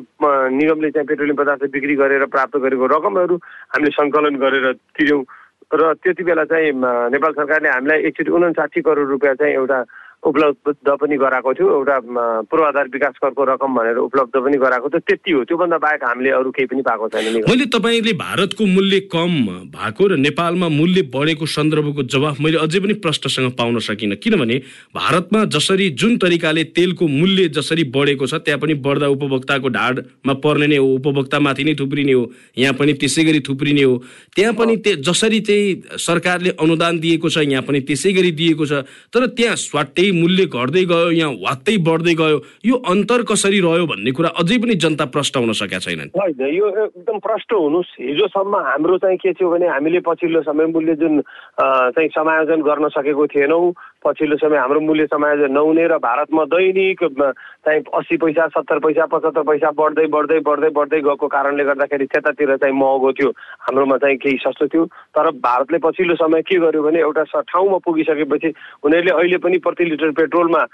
निगमले 0.60 0.90
चाहिँ 0.90 1.06
पेट्रोलियम 1.08 1.36
पदार्थ 1.40 1.64
बिक्री 1.72 1.94
गरेर 2.04 2.24
प्राप्त 2.28 2.56
गरेको 2.60 2.86
रकमहरू 2.86 3.36
हामीले 3.72 3.96
सङ्कलन 3.96 4.36
गरेर 4.44 4.72
तिर्यौँ। 4.98 5.24
र 5.72 5.92
त्यति 6.02 6.22
बेला 6.26 6.44
चाहिँ 6.50 6.72
नेपाल 7.14 7.32
सरकारले 7.32 7.68
हामीलाई 7.70 7.98
एकचोटि 8.10 8.30
उन्साठी 8.30 8.80
करोड 8.82 9.08
रुपियाँ 9.08 9.34
चाहिँ 9.40 9.54
एउटा 9.54 9.78
उपलब्ध 10.22 10.88
पनि 11.00 11.16
गराएको 11.16 11.52
थियो 11.54 11.68
एउटा 11.74 11.98
पूर्वाधार 12.44 12.88
विकास 12.92 13.14
करको 13.22 13.44
रकम 13.44 13.74
भनेर 13.74 13.96
उपलब्ध 13.98 14.36
पनि 14.36 14.56
गराएको 14.58 14.88
थियो। 14.90 15.00
त्यति 15.00 15.30
हो 15.32 15.44
त्योभन्दा 15.44 15.78
बाहेक 15.80 16.04
हामीले 16.04 16.30
अरू 16.30 16.50
केही 16.50 16.66
पनि 16.66 16.82
पाएको 16.82 17.08
छैन 17.08 17.40
मैले 17.48 17.66
तपाईँले 17.72 18.12
भारतको 18.20 18.66
मूल्य 18.66 19.00
कम 19.08 19.32
भएको 19.72 20.06
र 20.06 20.16
नेपालमा 20.18 20.68
मूल्य 20.70 21.02
बढेको 21.14 21.46
सन्दर्भको 21.48 22.02
जवाफ 22.04 22.40
मैले 22.40 22.58
अझै 22.58 22.80
पनि 22.80 22.94
प्रश्नसँग 23.00 23.52
पाउन 23.58 23.78
सकिनँ। 23.80 24.16
किनभने 24.20 24.56
भारतमा 24.94 25.44
जसरी 25.56 25.88
जुन 25.96 26.16
तरिकाले 26.18 26.64
तेलको 26.76 27.08
मूल्य 27.08 27.48
जसरी 27.56 27.84
बढेको 27.90 28.26
छ 28.26 28.44
त्यहाँ 28.44 28.60
पनि 28.60 28.74
बढ्दा 28.84 29.08
उपभोक्ताको 29.16 29.68
ढाडमा 29.70 30.34
पर्ने 30.44 30.66
नै 30.66 30.76
हो 30.76 30.88
उपभोक्तामाथि 30.94 31.64
नै 31.64 31.74
थुप्रिने 31.80 32.12
हो 32.12 32.30
यहाँ 32.58 32.74
पनि 32.76 32.92
त्यसै 33.00 33.24
गरी 33.24 33.40
थुप्रिने 33.48 33.82
हो। 33.82 33.96
त्यहाँ 34.36 34.52
पनि 34.54 34.76
जसरी 35.00 35.40
चाहिँ 35.40 35.98
सरकारले 35.98 36.50
अनुदान 36.60 37.00
दिएको 37.00 37.28
छ 37.30 37.48
यहाँ 37.48 37.64
पनि 37.64 37.80
त्यसै 37.88 38.12
गरी 38.12 38.30
दिएको 38.36 38.66
छ। 38.66 38.84
तर 39.08 39.26
त्यहाँ 39.32 39.56
स्वाटै 39.56 40.09
मूल्य 40.12 40.44
घट्दै 40.46 40.84
गयो 40.84 41.10
यहाँ 41.10 41.32
वात्तै 41.42 41.76
बढ्दै 41.86 42.14
गयो 42.14 42.38
यो 42.64 42.76
अन्तर 42.92 43.22
कसरी 43.30 43.60
रह्यो 43.60 43.86
भन्ने 43.86 44.10
कुरा 44.12 44.28
अझै 44.40 44.58
पनि 44.58 44.74
जनता 44.84 45.04
प्रष्ट 45.14 45.36
हुन 45.36 45.52
सकेका 45.52 45.78
छैनन्। 45.78 46.10
होइन 46.16 46.40
यो 46.54 46.66
एकदम 46.84 47.18
प्रष्ट 47.18 47.52
हुनुहोस्। 47.52 47.90
हिजोसम्म 48.00 48.54
हाम्रो 48.66 48.98
चाहिँ 48.98 49.16
के 49.16 49.32
थियो 49.32 49.50
भने 49.50 49.66
हामीले 49.68 50.00
पछिल्लो 50.06 50.42
समय 50.42 50.66
मूल्य 50.74 50.94
जुन 51.00 51.20
चाहिँ 51.60 52.08
समायोजन 52.08 52.60
गर्न 52.62 52.88
सकेको 52.88 53.26
थिएनौँ। 53.26 53.72
पछिल्लो 54.04 54.36
समय 54.36 54.58
हाम्रो 54.58 54.80
मूल्य 54.80 55.06
समायोजन 55.06 55.52
नहुने 55.52 55.86
र 55.88 55.96
भारतमा 56.00 56.44
दैनिक 56.48 57.04
चाहिँ 57.20 57.82
अस्सी 57.94 58.16
पैसा 58.16 58.46
सत्तर 58.48 58.78
पैसा 58.80 59.06
पचहत्तर 59.12 59.42
पैसा 59.44 59.70
बढ्दै 59.76 60.06
बढ्दै 60.08 60.38
बढ्दै 60.40 60.70
बढ्दै 60.72 61.00
गएको 61.04 61.28
कारणले 61.28 61.64
गर्दाखेरि 61.64 62.06
त्यतातिर 62.08 62.56
चाहिँ 62.56 62.74
महँगो 62.74 63.12
थियो। 63.12 63.30
हाम्रोमा 63.68 63.96
चाहिँ 64.00 64.16
केही 64.16 64.36
सस्तो 64.40 64.66
थियो। 64.72 64.84
तर 65.12 65.30
भारतले 65.44 65.78
पछिल्लो 65.84 66.14
समय 66.16 66.42
के 66.48 66.56
गर्यो 66.58 66.82
भने 66.82 67.00
एउटा 67.00 67.24
ठाउँमा 67.52 67.78
पुगिसकेपछि 67.84 68.52
उनीहरूले 68.84 69.12
अहिले 69.12 69.38
पनि 69.44 69.58
प्रति 69.58 69.84
लिटर 69.84 70.10
पेट्रोलमा 70.16 70.64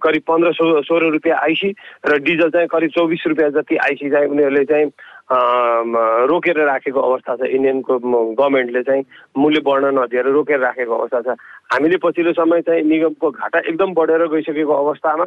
करिब 0.00 0.22
पन्ध्र 0.22 0.52
सो 0.54 0.64
सोह्र 0.82 1.10
रुपियाँ 1.12 1.38
आइसी 1.42 1.74
र 2.06 2.18
डिजल 2.22 2.50
चाहिँ 2.50 2.68
करिब 2.70 2.90
चौबिस 2.90 3.26
रुपियाँ 3.26 3.50
जति 3.50 3.76
आइसी 3.76 4.10
चाहिँ 4.10 4.28
उनीहरूले 4.30 4.64
चाहिँ 4.64 4.86
रोकेर 5.30 6.58
राखेको 6.66 7.00
अवस्था 7.00 7.36
छ। 7.36 7.42
इन्डियनको 7.46 7.98
गभर्मेन्टले 8.34 8.82
चाहिँ 8.82 9.04
मूल्य 9.38 9.60
बढ्न 9.62 9.94
नदिएर 9.98 10.26
रोकेर 10.26 10.58
राखेको 10.58 10.94
अवस्था 10.96 11.20
छ। 11.22 11.38
हामीले 11.72 11.96
पछिल्लो 12.02 12.32
समय 12.34 12.60
चाहिँ 12.66 12.82
निगमको 12.82 13.30
घाटा 13.30 13.58
एकदम 13.68 13.94
बढेर 13.94 14.26
गइसकेको 14.26 14.74
अवस्थामा 14.74 15.26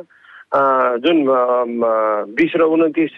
जुन 0.99 1.17
बिस 2.35 2.51
र 2.55 2.63
उन्तिस 2.67 3.11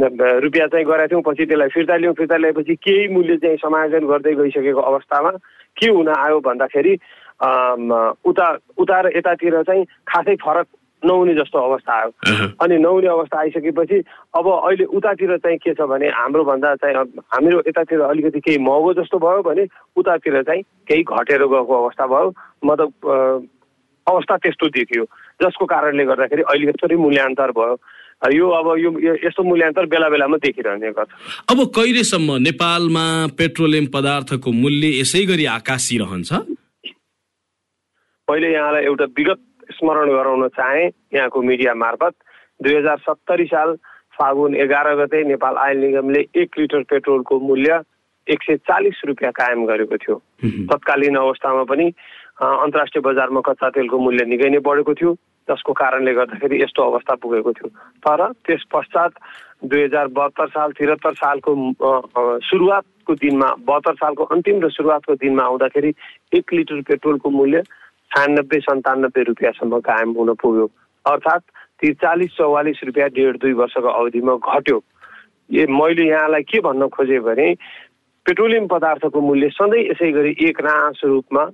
रुपियाँ 0.00 0.68
चाहिँ 0.68 0.86
गरेका 0.86 1.06
थियौँ 1.06 1.22
पछि 1.22 1.44
त्यसलाई 1.44 1.68
फिर्ता 1.76 1.96
ल्याउँ 1.96 2.14
फिर्ता 2.16 2.36
ल्याएपछि 2.36 2.74
केही 2.80 3.08
मूल्य 3.14 3.36
चाहिँ 3.36 3.56
समायोजन 3.60 4.06
गर्दै 4.08 4.34
गइसकेको 4.34 4.80
अवस्थामा 4.80 5.30
के 5.76 5.86
हुन 5.92 6.08
आयो 6.08 6.40
भन्दाखेरि 6.40 6.94
उता 8.24 8.48
उता 8.80 9.00
र 9.00 9.12
यतातिर 9.16 9.62
चाहिँ 9.62 9.84
खासै 10.08 10.34
फरक 10.40 10.66
नहुने 11.04 11.34
जस्तो 11.34 11.58
अवस्था 11.58 11.92
आयो 12.00 12.10
अनि 12.62 12.76
नहुने 12.78 13.08
अवस्था 13.08 13.38
आइसकेपछि 13.40 13.98
अब 14.36 14.46
अहिले 14.48 14.84
उतातिर 14.96 15.36
चाहिँ 15.36 15.58
के 15.58 15.74
छ 15.74 15.86
भने 15.88 16.08
हाम्रो 16.16 16.44
भन्दा 16.44 16.74
चाहिँ 16.82 16.96
हाम्रो 17.34 17.58
यतातिर 17.68 18.00
अलिकति 18.08 18.40
केही 18.40 18.58
महँगो 18.58 18.92
जस्तो 19.00 19.18
भयो 19.18 19.42
भने 19.42 19.66
उतातिर 19.96 20.42
चाहिँ 20.42 20.62
केही 20.88 21.02
घटेर 21.02 21.46
गएको 21.46 21.74
अवस्था 21.84 22.06
भयो। 22.06 22.34
मतलब 22.64 23.48
अवस्था 24.06 24.36
त्यस्तो 24.36 24.68
देखियो। 24.76 25.04
जसको 25.42 25.64
कारणले 25.72 26.04
गर्दाखेरि 26.04 26.42
अहिले 26.42 26.68
यस्तरी 26.68 26.96
मूल्यान्तर 26.96 27.50
भयो। 27.56 27.74
यो 28.36 28.48
अब 28.52 28.66
यो 28.78 28.90
यस्तो 29.24 29.42
मूल्यान्तर 29.42 29.86
बेला 29.88 30.08
बेलामा 30.08 30.36
देखिरहने 30.44 30.90
गर्छ। 30.92 31.10
अब 31.50 31.58
कहिलेसम्म 31.76 32.36
नेपालमा 32.44 33.04
पेट्रोलियम 33.38 33.86
पदार्थको 33.94 34.52
मूल्य 34.52 34.88
यसै 35.00 35.24
गरी 35.26 35.44
आकाशी 35.56 35.98
रहन्छ 35.98 36.32
पहिले 38.28 38.52
यहाँलाई 38.52 38.84
एउटा 38.84 39.04
विगत 39.18 39.40
स्मरण 39.72 40.10
गराउन 40.12 40.48
चाहे। 40.48 40.84
यहाँको 41.14 41.42
मिडिया 41.42 41.74
मार्फत 41.74 42.14
दुई 42.60 42.74
हजार 42.74 42.98
सत्तरी 43.00 43.44
साल 43.46 43.74
फागुन 44.18 44.54
एघार 44.56 44.94
गते 44.96 45.22
नेपाल 45.24 45.56
आयल 45.56 45.78
निगमले 45.78 46.24
एक 46.36 46.58
लिटर 46.58 46.82
पेट्रोलको 46.90 47.38
मूल्य 47.40 47.80
एक 48.26 48.42
सय 48.42 48.56
चालिस 48.68 49.00
रुपियाँ 49.06 49.32
कायम 49.32 49.64
गरेको 49.66 49.96
थियो। 49.96 50.16
तत्कालीन 50.70 51.16
अवस्थामा 51.16 51.62
पनि 51.64 51.86
अन्तर्राष्ट्रिय 52.40 53.02
बजारमा 53.02 53.40
कच्चा 53.46 53.68
तेलको 53.70 53.98
मूल्य 53.98 54.24
निकै 54.24 54.48
नै 54.50 54.58
बढेको 54.60 54.94
थियो 54.94 55.14
जसको 55.48 55.72
कारणले 55.72 56.12
गर्दाखेरि 56.14 56.62
यस्तो 56.62 56.82
अवस्था 56.82 57.14
पुगेको 57.22 57.52
थियो। 57.52 57.68
तर 58.04 58.20
त्यस 58.46 58.64
पश्चात 58.72 59.12
दुई 59.64 59.82
हजार 59.82 60.06
बहत्तर 60.14 60.48
साल 60.48 60.72
त्रिहत्तर 60.72 61.14
सालको 61.14 61.50
सुरुवातको 62.44 63.14
दिनमा 63.14 63.48
बहत्तर 63.66 63.94
सालको 63.94 64.24
अन्तिम 64.30 64.60
र 64.64 64.70
सुरुवातको 64.70 65.14
दिनमा 65.20 65.44
आउँदाखेरि 65.44 65.92
एक 66.38 66.52
लिटर 66.52 66.80
पेट्रोलको 66.88 67.30
मूल्य 67.30 67.62
छयानब्बे 68.10 68.58
सन्तानब्बे 68.60 69.22
रुपियाँसम्म 69.22 69.78
कायम 69.80 70.10
हुन 70.18 70.34
पुग्यो। 70.42 70.66
अर्थात् 71.04 71.44
त्रिचालिस 71.80 72.30
चौवालिस 72.36 72.80
रुपियाँ 72.84 73.08
डेढ 73.10 73.36
दुई 73.40 73.52
वर्षको 73.56 73.88
अवधिमा 73.88 74.34
घट्यो। 74.36 74.78
ए 75.50 75.66
मैले 75.70 76.04
यहाँलाई 76.08 76.42
के 76.42 76.60
भन्न 76.60 76.88
खोजेँ 76.94 77.20
भने 77.26 77.48
पेट्रोलियम 78.26 78.66
पदार्थको 78.68 79.20
मूल्य 79.20 79.48
सधैँ 79.50 79.84
यसै 79.90 80.10
गरी 80.12 80.32
एक 80.48 80.60
रास 80.60 81.00
रूपमा 81.04 81.44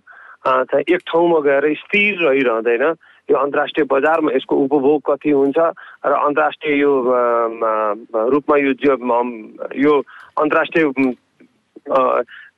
एक 0.76 1.00
ठाउँमा 1.06 1.38
गएर 1.46 1.64
स्थिर 1.74 2.18
रहिरहँदैन। 2.22 2.84
यो 3.28 3.36
अन्तर्राष्ट्रिय 3.36 3.86
बजारमा 3.90 4.32
यसको 4.34 4.54
उपभोग 4.56 5.00
कति 5.06 5.30
हुन्छ 5.30 5.58
र 5.58 6.12
अन्तर्राष्ट्रिय 6.14 6.74
यो 6.78 6.92
रूपमा 8.30 8.56
यो 8.56 8.72
यो 9.82 9.94
अन्तर्राष्ट्रिय 10.38 10.84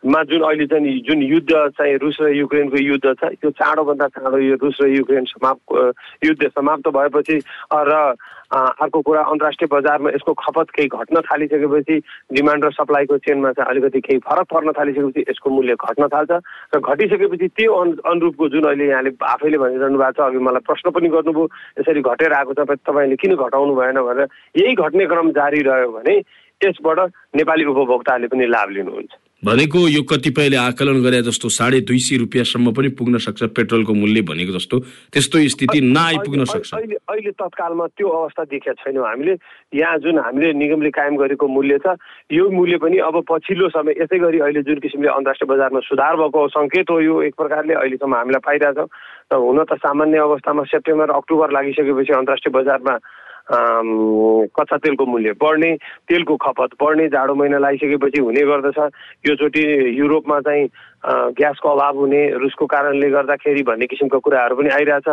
मा 0.07 0.23
जुन 0.31 0.43
अहिले 0.47 0.67
चाहिँ 0.71 1.01
जुन 1.03 1.23
युद्ध 1.23 1.51
चाहिँ 1.51 1.97
रुस 1.99 2.17
र 2.21 2.31
युक्रेनको 2.31 2.79
युद्ध 2.79 3.15
छ 3.19 3.35
त्यो 3.35 3.51
चाँडोभन्दा 3.51 4.07
चाँडो 4.09 4.39
यो 4.39 4.55
रुस 4.63 4.79
र 4.83 4.87
युक्रेन 4.95 5.25
समाप्त 5.27 6.25
युद्ध 6.25 6.49
समाप्त 6.49 6.89
भएपछि 6.95 7.39
र 7.75 8.15
अर्को 8.55 9.01
कुरा 9.03 9.23
अन्तर्राष्ट्रिय 9.23 9.69
बजारमा 9.75 10.11
यसको 10.11 10.33
खपत 10.39 10.71
केही 10.71 10.89
घट्न 10.89 11.21
थालिसकेपछि 11.21 11.99
डिमान्ड 12.31 12.65
र 12.65 12.71
सप्लाईको 12.79 13.19
चेनमा 13.27 13.53
चाहिँ 13.53 13.71
अलिकति 13.71 14.01
केही 14.01 14.19
फरक 14.23 14.47
पर्न 14.55 14.73
थालिसकेपछि 14.79 15.25
यसको 15.29 15.51
मूल्य 15.51 15.75
घट्न 15.75 16.09
थाल्छ। 16.15 16.31
र 16.73 16.79
घटिसकेपछि 16.79 17.49
त्यो 17.59 17.75
अनु 17.75 17.93
अनुरूपको 18.07 18.49
जुन 18.49 18.65
अहिले 18.71 18.87
यहाँले 18.89 19.11
आफैले 19.19 19.59
भनिरहनु 19.59 19.99
भएको 19.99 20.13
छ 20.15 20.27
अघि 20.31 20.39
मलाई 20.39 20.63
प्रश्न 20.63 20.91
पनि 20.95 21.09
गर्नुभयो 21.11 21.45
यसरी 21.83 22.01
घटेर 22.01 22.33
आएको 22.39 22.55
छ 22.55 22.71
तपाईँले 22.87 23.17
किन 23.19 23.35
घटाउनु 23.37 23.75
भएन 23.75 24.01
भनेर 24.01 24.29
यही 24.63 24.75
घट्ने 24.79 25.07
क्रम 25.11 25.31
जारी 25.37 25.61
रह्यो 25.69 25.91
भने 25.99 26.15
यसबाट 26.63 26.99
नेपाली 27.37 27.65
उपभोक्ताले 27.67 28.27
पनि 28.31 28.47
लाभ 28.47 28.71
लिनुहुन्छ। 28.79 29.28
भनेको 29.45 29.79
यो 29.89 30.03
कतिपयले 30.03 30.57
आकलन 30.59 30.99
गरे 31.03 31.23
जस्तो 31.23 31.49
साढे 31.49 31.81
दुई 31.87 31.99
सय 32.03 32.17
रुपियाँसम्म 32.19 32.73
पनि 32.75 32.89
पुग्न 32.99 33.19
सक्छ 33.23 33.55
पेट्रोलको 33.55 33.95
मूल्य 33.95 34.23
भनेको 34.27 34.53
जस्तो। 34.53 34.79
त्यस्तो 35.15 35.39
स्थिति 35.55 35.81
नआइपुग्न 35.95 36.45
सक्छ। 36.45 36.75
अहिले 36.75 36.97
अहिले 37.07 37.31
तत्कालमा 37.39 37.87
त्यो 37.95 38.09
अवस्था 38.09 38.45
देखेका 38.51 38.73
छैनौँ 38.83 39.07
हामीले। 39.07 39.37
यहाँ 39.79 39.99
जुन 40.03 40.19
हामीले 40.19 40.53
निगमले 40.59 40.91
कायम 40.91 41.17
गरेको 41.23 41.47
मूल्य 41.47 41.79
छ 41.87 41.95
यो 42.35 42.51
मूल्य 42.51 42.77
पनि 42.83 42.99
अब 42.99 43.23
पछिल्लो 43.31 43.69
समय 43.79 43.95
यसै 44.03 44.19
गरी 44.19 44.39
अहिले 44.43 44.63
जुन 44.67 44.79
किसिमले 44.83 45.09
अन्तर्राष्ट्रिय 45.15 45.49
बजारमा 45.55 45.81
सुधार 45.87 46.17
भएको 46.19 46.41
सङ्केत 46.59 46.91
हो 46.91 47.01
यो 47.01 47.23
एक 47.31 47.35
प्रकारले 47.39 47.75
अहिलेसम्म 47.79 48.15
हामीलाई 48.19 48.43
पाइरहेछौँ 48.43 48.89
र 49.31 49.35
हुन 49.39 49.63
त 49.71 49.79
सामान्य 49.87 50.19
अवस्थामा 50.19 50.63
सेप्टेम्बर 50.67 51.15
अक्टोबर 51.15 51.55
लागिसकेपछि 51.55 52.13
अन्तर्राष्ट्रिय 52.19 52.53
बजारमा 52.59 52.95
कच्चा 53.51 54.77
तेलको 54.77 55.07
मूल्य 55.07 55.33
बढ्ने 55.41 55.75
तेलको 56.09 56.37
खपत 56.37 56.77
बढ्ने 56.83 57.09
जाडो 57.09 57.35
महिना 57.35 57.59
लगाइसकेपछि 57.59 58.21
हुने 58.21 58.43
गर्दछ। 58.45 58.79
योचोटि 59.27 59.65
युरोपमा 59.99 60.41
चाहिँ 60.41 60.69
ग्यासको 61.33 61.69
अभाव 61.69 61.97
हुने 61.99 62.21
रुसको 62.39 62.67
कारणले 62.67 63.09
गर्दाखेरि 63.11 63.63
भन्ने 63.63 63.87
किसिमको 63.87 64.19
कुराहरू 64.19 64.57
पनि 64.57 64.69
आइरहेछ। 64.69 65.09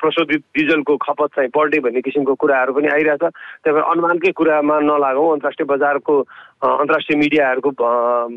प्रशोधित 0.00 0.42
डिजलको 0.56 0.96
खपत 0.96 1.28
चाहिँ 1.36 1.50
बढ्ने 1.56 1.78
भन्ने 1.84 2.00
किसिमको 2.00 2.34
कुराहरू 2.34 2.72
पनि 2.72 2.88
आइरहेछ। 2.88 3.22
त्यही 3.22 3.74
भएर 3.74 3.84
अनुमानकै 3.84 4.32
कुरामा 4.32 4.80
नलागौँ 4.80 5.32
अन्तर्राष्ट्रिय 5.32 5.66
बजारको 5.66 6.14
अन्तर्राष्ट्रिय 6.56 7.18
मिडियाहरूको 7.20 7.70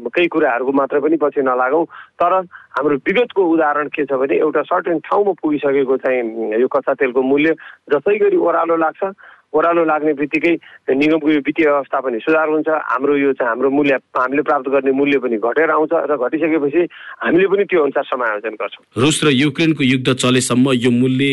केही 0.09 0.27
कुराहरूको 0.27 0.71
मात्र 0.71 0.99
पनि 0.99 1.17
पछि 1.21 1.41
नलागौँ। 1.41 1.85
तर 2.19 2.33
हाम्रो 2.79 2.95
विगतको 3.03 3.41
उदाहरण 3.43 3.87
के 3.91 4.07
छ 4.07 4.15
भने 4.15 4.35
एउटा 4.39 4.61
सर्टेन 4.71 4.99
ठाउँमा 5.03 5.31
पुगिसकेको 5.43 5.95
चाहिँ 5.99 6.55
यो 6.63 6.67
कच्चा 6.71 6.93
तेलको 6.95 7.21
मूल्य 7.27 7.51
जसै 7.91 8.17
गरी 8.23 8.37
ओह्रालो 8.39 8.75
लाग्छ। 8.79 9.03
ओह्रालो 9.49 9.83
लाग्ने 9.83 10.13
बित्तिकै 10.13 10.53
निगमको 10.95 11.27
यो 11.27 11.39
वित्तीय 11.43 11.67
अवस्था 11.67 11.99
पनि 11.99 12.19
सुधार 12.23 12.47
हुन्छ। 12.55 12.69
हाम्रो 12.69 13.15
यो 13.17 13.33
चाहिँ 13.35 13.49
हाम्रो 13.49 13.69
मूल्य 13.75 13.99
हामीले 14.15 14.41
प्राप्त 14.47 14.69
गर्ने 14.69 14.91
मूल्य 14.95 15.19
पनि 15.19 15.37
घटेर 15.43 15.69
आउँछ 15.75 15.93
र 16.07 16.15
घटिसकेपछि 16.15 16.81
हामीले 17.19 17.47
पनि 17.51 17.63
त्यो 17.67 17.83
अनुसार 17.83 18.03
समायोजन 18.13 18.55
गर्छौँ। 18.61 18.83
रुस 19.03 19.17
र 19.25 19.35
युक्रेनको 19.35 19.83
युद्ध 19.83 20.07
चलेसम्म 20.13 20.71
यो 20.79 20.91
मूल्य 20.93 21.27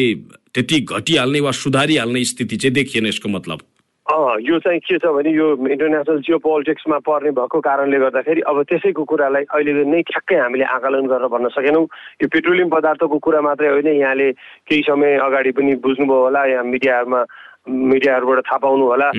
त्यति 0.51 0.81
घटिहाल्ने 0.83 1.41
वा 1.47 1.53
सुधारिहाल्ने 1.63 2.25
स्थिति 2.25 2.57
चाहिँ 2.57 2.75
देखिएन 2.75 3.07
यसको 3.07 3.29
मतलब। 3.29 3.61
यो 4.07 4.59
चाहिँ 4.63 4.79
के 4.87 4.99
छ 4.99 5.11
भने 5.11 5.31
यो 5.35 5.47
इन्टरनेसनल 5.67 6.19
जियो 6.23 6.39
पोलिटिक्समा 6.39 6.99
पर्ने 7.03 7.31
भएको 7.35 7.59
कारणले 7.61 7.99
गर्दाखेरि 7.99 8.41
अब 8.47 8.63
त्यसैको 8.63 9.03
कुरालाई 9.03 9.45
अहिले 9.51 9.83
नै 9.83 10.03
ठ्याक्कै 10.07 10.37
हामीले 10.39 10.65
आकलन 10.65 11.07
गरेर 11.11 11.27
भन्न 11.27 11.49
सकेनौँ। 11.51 11.87
यो 12.23 12.27
पेट्रोलियम 12.31 12.69
पदार्थको 12.71 13.19
कुरा 13.19 13.41
मात्रै 13.43 13.69
होइन। 13.69 13.89
यहाँले 13.99 14.31
केही 14.71 14.83
समय 14.87 15.19
अगाडि 15.27 15.51
पनि 15.59 15.75
बुझ्नुभयो 15.83 16.23
होला। 16.23 16.45
यहाँ 16.47 16.65
मिडियामा 16.65 17.21
मिडियाहरूबाट 17.69 18.39
थाहा 18.47 18.59
पाउनु 18.63 18.85
होला। 18.87 19.11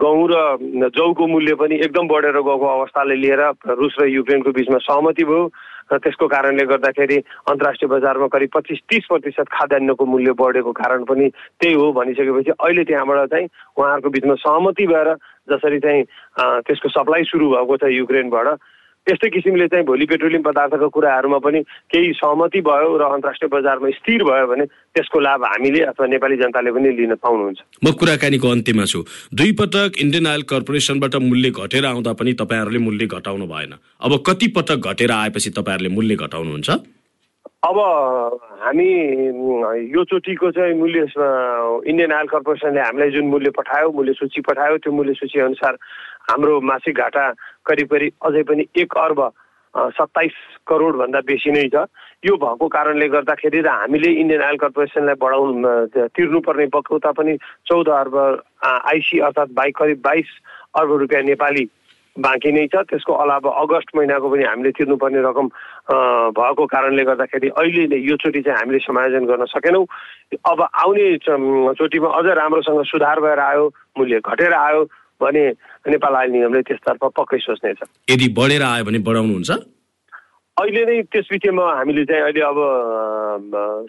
गहुँ 0.00 0.26
र 0.30 0.88
जौको 0.88 1.26
मूल्य 1.26 1.54
पनि 1.54 1.74
एकदम 1.84 2.08
बढेर 2.08 2.36
गएको 2.36 2.66
अवस्थाले 2.66 3.14
लिएर 3.14 3.40
रुस 3.76 3.96
र 4.00 4.08
युक्रेनको 4.08 4.50
बिचमा 4.52 4.78
सहमति 4.78 5.24
भयो। 5.24 5.50
र 5.86 5.98
त्यसको 6.02 6.26
कारणले 6.26 6.64
गर्दाखेरि 6.66 7.16
अन्तर्राष्ट्रिय 7.46 7.88
बजारमा 7.88 8.26
करिब 8.26 8.50
पच्चिस 8.54 8.78
तिस 8.90 9.04
प्रतिशत 9.06 9.46
खाद्यान्नको 9.54 10.04
मूल्य 10.04 10.32
बढेको 10.34 10.72
कारण 10.72 11.04
पनि 11.06 11.28
त्यही 11.62 11.74
हो 11.74 11.92
भनिसकेपछि 11.92 12.50
अहिले 12.58 12.84
त्यहाँबाट 12.84 13.30
चाहिँ 13.30 13.46
उहाँहरूको 13.78 14.10
बिचमा 14.10 14.34
सहमति 14.34 14.86
भएर 14.86 15.14
जसरी 15.46 15.78
चाहिँ 15.78 16.02
त्यसको 16.66 16.88
सप्लाई 16.90 17.22
सुरु 17.30 17.46
भएको 17.54 17.76
छ 17.76 17.84
युक्रेनबाट। 17.86 18.48
यस्तै 19.08 19.28
किसिमले 19.30 19.66
चाहिँ 19.68 19.84
भोलि 19.86 20.06
पेट्रोलियम 20.06 20.42
पदार्थको 20.42 20.88
कुराहरूमा 20.88 21.38
पनि 21.38 21.60
केही 21.94 22.12
सहमति 22.12 22.60
भयो 22.60 22.96
र 22.96 23.02
अन्तर्राष्ट्रिय 23.14 23.50
बजारमा 23.54 23.90
स्थिर 23.90 24.24
भयो 24.24 24.46
भने 24.46 24.64
त्यसको 24.66 25.20
लाभ 25.20 25.44
हामीले 25.44 25.80
अथवा 25.82 26.06
नेपाली 26.06 26.36
जनताले 26.36 26.70
पनि 26.72 26.90
लिन 26.96 27.14
पाउनुहुन्छ। 27.14 27.58
म 27.84 27.92
कुराकानीको 27.92 28.48
अन्त्यमा 28.48 28.84
छु। 28.84 29.04
दुई 29.30 29.52
पटक 29.52 30.02
इन्डियन 30.02 30.26
आयल 30.26 30.42
कर्पोरेसनबाट 30.42 31.14
मूल्य 31.22 31.50
घटेर 31.50 31.84
आउँदा 31.86 32.12
पनि 32.12 32.32
तपाईँहरूले 32.32 32.78
मूल्य 32.78 33.06
घटाउनु 33.06 33.46
भएन। 33.46 33.72
अब 34.02 34.12
कति 34.26 34.46
पटक 34.58 34.78
घटेर 34.90 35.10
आएपछि 35.10 35.50
तपाईँहरूले 35.50 35.94
मूल्य 35.94 36.14
घटाउनुहुन्छ? 36.16 36.70
अब 37.66 37.78
हामी 38.62 38.90
यो 39.90 40.02
चोटिको 40.06 40.50
चाहिँ 40.54 40.74
मूल्य 40.78 41.00
इन्डियन 41.90 42.12
आयल 42.12 42.26
कर्पोरेसनले 42.30 42.80
हामीलाई 42.80 43.10
जुन 43.10 43.26
मूल्य 43.26 43.50
पठायो 43.58 43.90
मूल्य 43.90 44.12
सूची 44.22 44.40
पठायो 44.46 44.76
त्यो 44.86 44.92
मूल्य 44.92 45.14
सूची 45.18 45.40
अनुसार 45.40 45.74
हाम्रो 46.30 46.60
मासिक 46.62 46.94
घाटा 46.94 47.24
करिब 47.66 47.88
करिब 47.90 48.12
अझै 48.22 48.42
पनि 48.46 48.66
एक 48.82 48.94
अर्ब 48.96 49.20
सत्ताइस 49.98 50.36
करोडभन्दा 50.66 51.20
बेसी 51.26 51.50
नै 51.50 51.66
छ। 51.74 51.82
यो 52.22 52.36
भएको 52.38 52.68
कारणले 52.70 53.08
गर्दाखेरि 53.10 53.60
र 53.60 53.68
हामीले 53.68 54.10
इन्डियन 54.14 54.42
आयल 54.42 54.56
कर्पोरेसनलाई 54.62 55.18
बढाउनु 55.20 56.06
तिर्नुपर्ने 56.14 56.66
बकौता 56.70 57.10
पनि 57.18 57.34
चौध 57.66 57.88
अर्ब 57.98 58.14
आइसी 58.62 59.18
अर्थात् 59.26 59.58
बाइ 59.58 59.70
करिब 59.80 59.98
बाइस 60.06 60.30
अर्ब 60.78 60.96
रुपियाँ 61.02 61.22
नेपाली 61.34 61.64
बाँकी 62.18 62.50
नै 62.52 62.66
छ। 62.72 62.80
त्यसको 62.88 63.12
अलावा 63.12 63.50
अगस्त 63.60 63.88
महिनाको 63.96 64.26
पनि 64.30 64.44
हामीले 64.44 64.70
तिर्नुपर्ने 64.72 65.20
रकम 65.20 65.46
भएको 66.32 66.64
कारणले 66.66 67.04
गर्दाखेरि 67.04 67.48
अहिले 67.60 67.96
यो 68.00 68.16
चोटि 68.16 68.40
चाहिँ 68.40 68.58
हामीले 68.58 68.78
समायोजन 68.84 69.24
गर्न 69.28 69.44
सकेनौँ। 69.52 69.84
अब 70.32 70.58
आउने 70.62 71.06
चोटिमा 71.26 72.08
अझ 72.08 72.26
राम्रोसँग 72.40 72.82
सुधार 72.88 73.20
भएर 73.20 73.38
आयो 73.38 73.64
मूल्य 73.98 74.20
घटेर 74.24 74.52
आयो 74.52 74.82
भने 75.20 75.44
नेपाल 75.92 76.14
आयल 76.16 76.30
निगमले 76.30 76.62
त्यसतर्फ 76.62 77.02
पक्कै 77.16 77.38
सोच्नेछ। 77.38 77.78
यदि 78.10 78.28
बढेर 78.36 78.62
आयो 78.62 78.84
भने 78.84 78.98
बढाउनुहुन्छ? 79.04 79.50
अहिले 80.56 80.82
नै 80.88 81.02
त्यस 81.12 81.26
विषयमा 81.32 81.64
हामीले 81.76 82.04
चाहिँ 82.08 82.22
अहिले 82.22 82.40
अब 82.40 82.58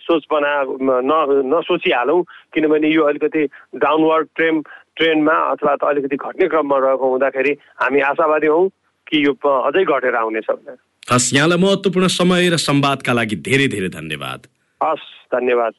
सोच 0.03 0.23
बना 0.32 0.51
न 0.84 1.12
नसोचिहालौँ। 1.47 2.21
किनभने 2.53 2.88
यो 2.91 3.03
अलिकति 3.08 3.43
डाउनवर्ड 3.80 4.27
ट्रेन 4.36 4.56
ट्रेनमा 4.97 5.36
अथवा 5.51 5.75
त 5.75 5.84
अलिकति 5.88 6.15
घट्ने 6.15 6.47
क्रममा 6.51 6.77
रहेको 6.84 7.06
हुँदाखेरि 7.10 7.51
हामी 7.82 7.99
आशावादी 8.12 8.47
हौँ 8.47 8.67
कि 9.08 9.17
यो 9.25 9.32
अझै 9.47 9.84
घटेर 9.86 10.15
आउनेछ 10.15 10.49
हस् 11.08 11.34
यहाँलाई 11.36 11.60
महत्त्वपूर्ण 11.63 12.08
समय 12.12 12.49
र 12.51 12.58
संवादका 12.60 13.13
लागि 13.13 13.36
धेरै 13.47 13.67
धेरै 13.71 13.89
धन्यवाद। 13.89 14.39
हस् 14.84 15.08
धन्यवाद। 15.32 15.73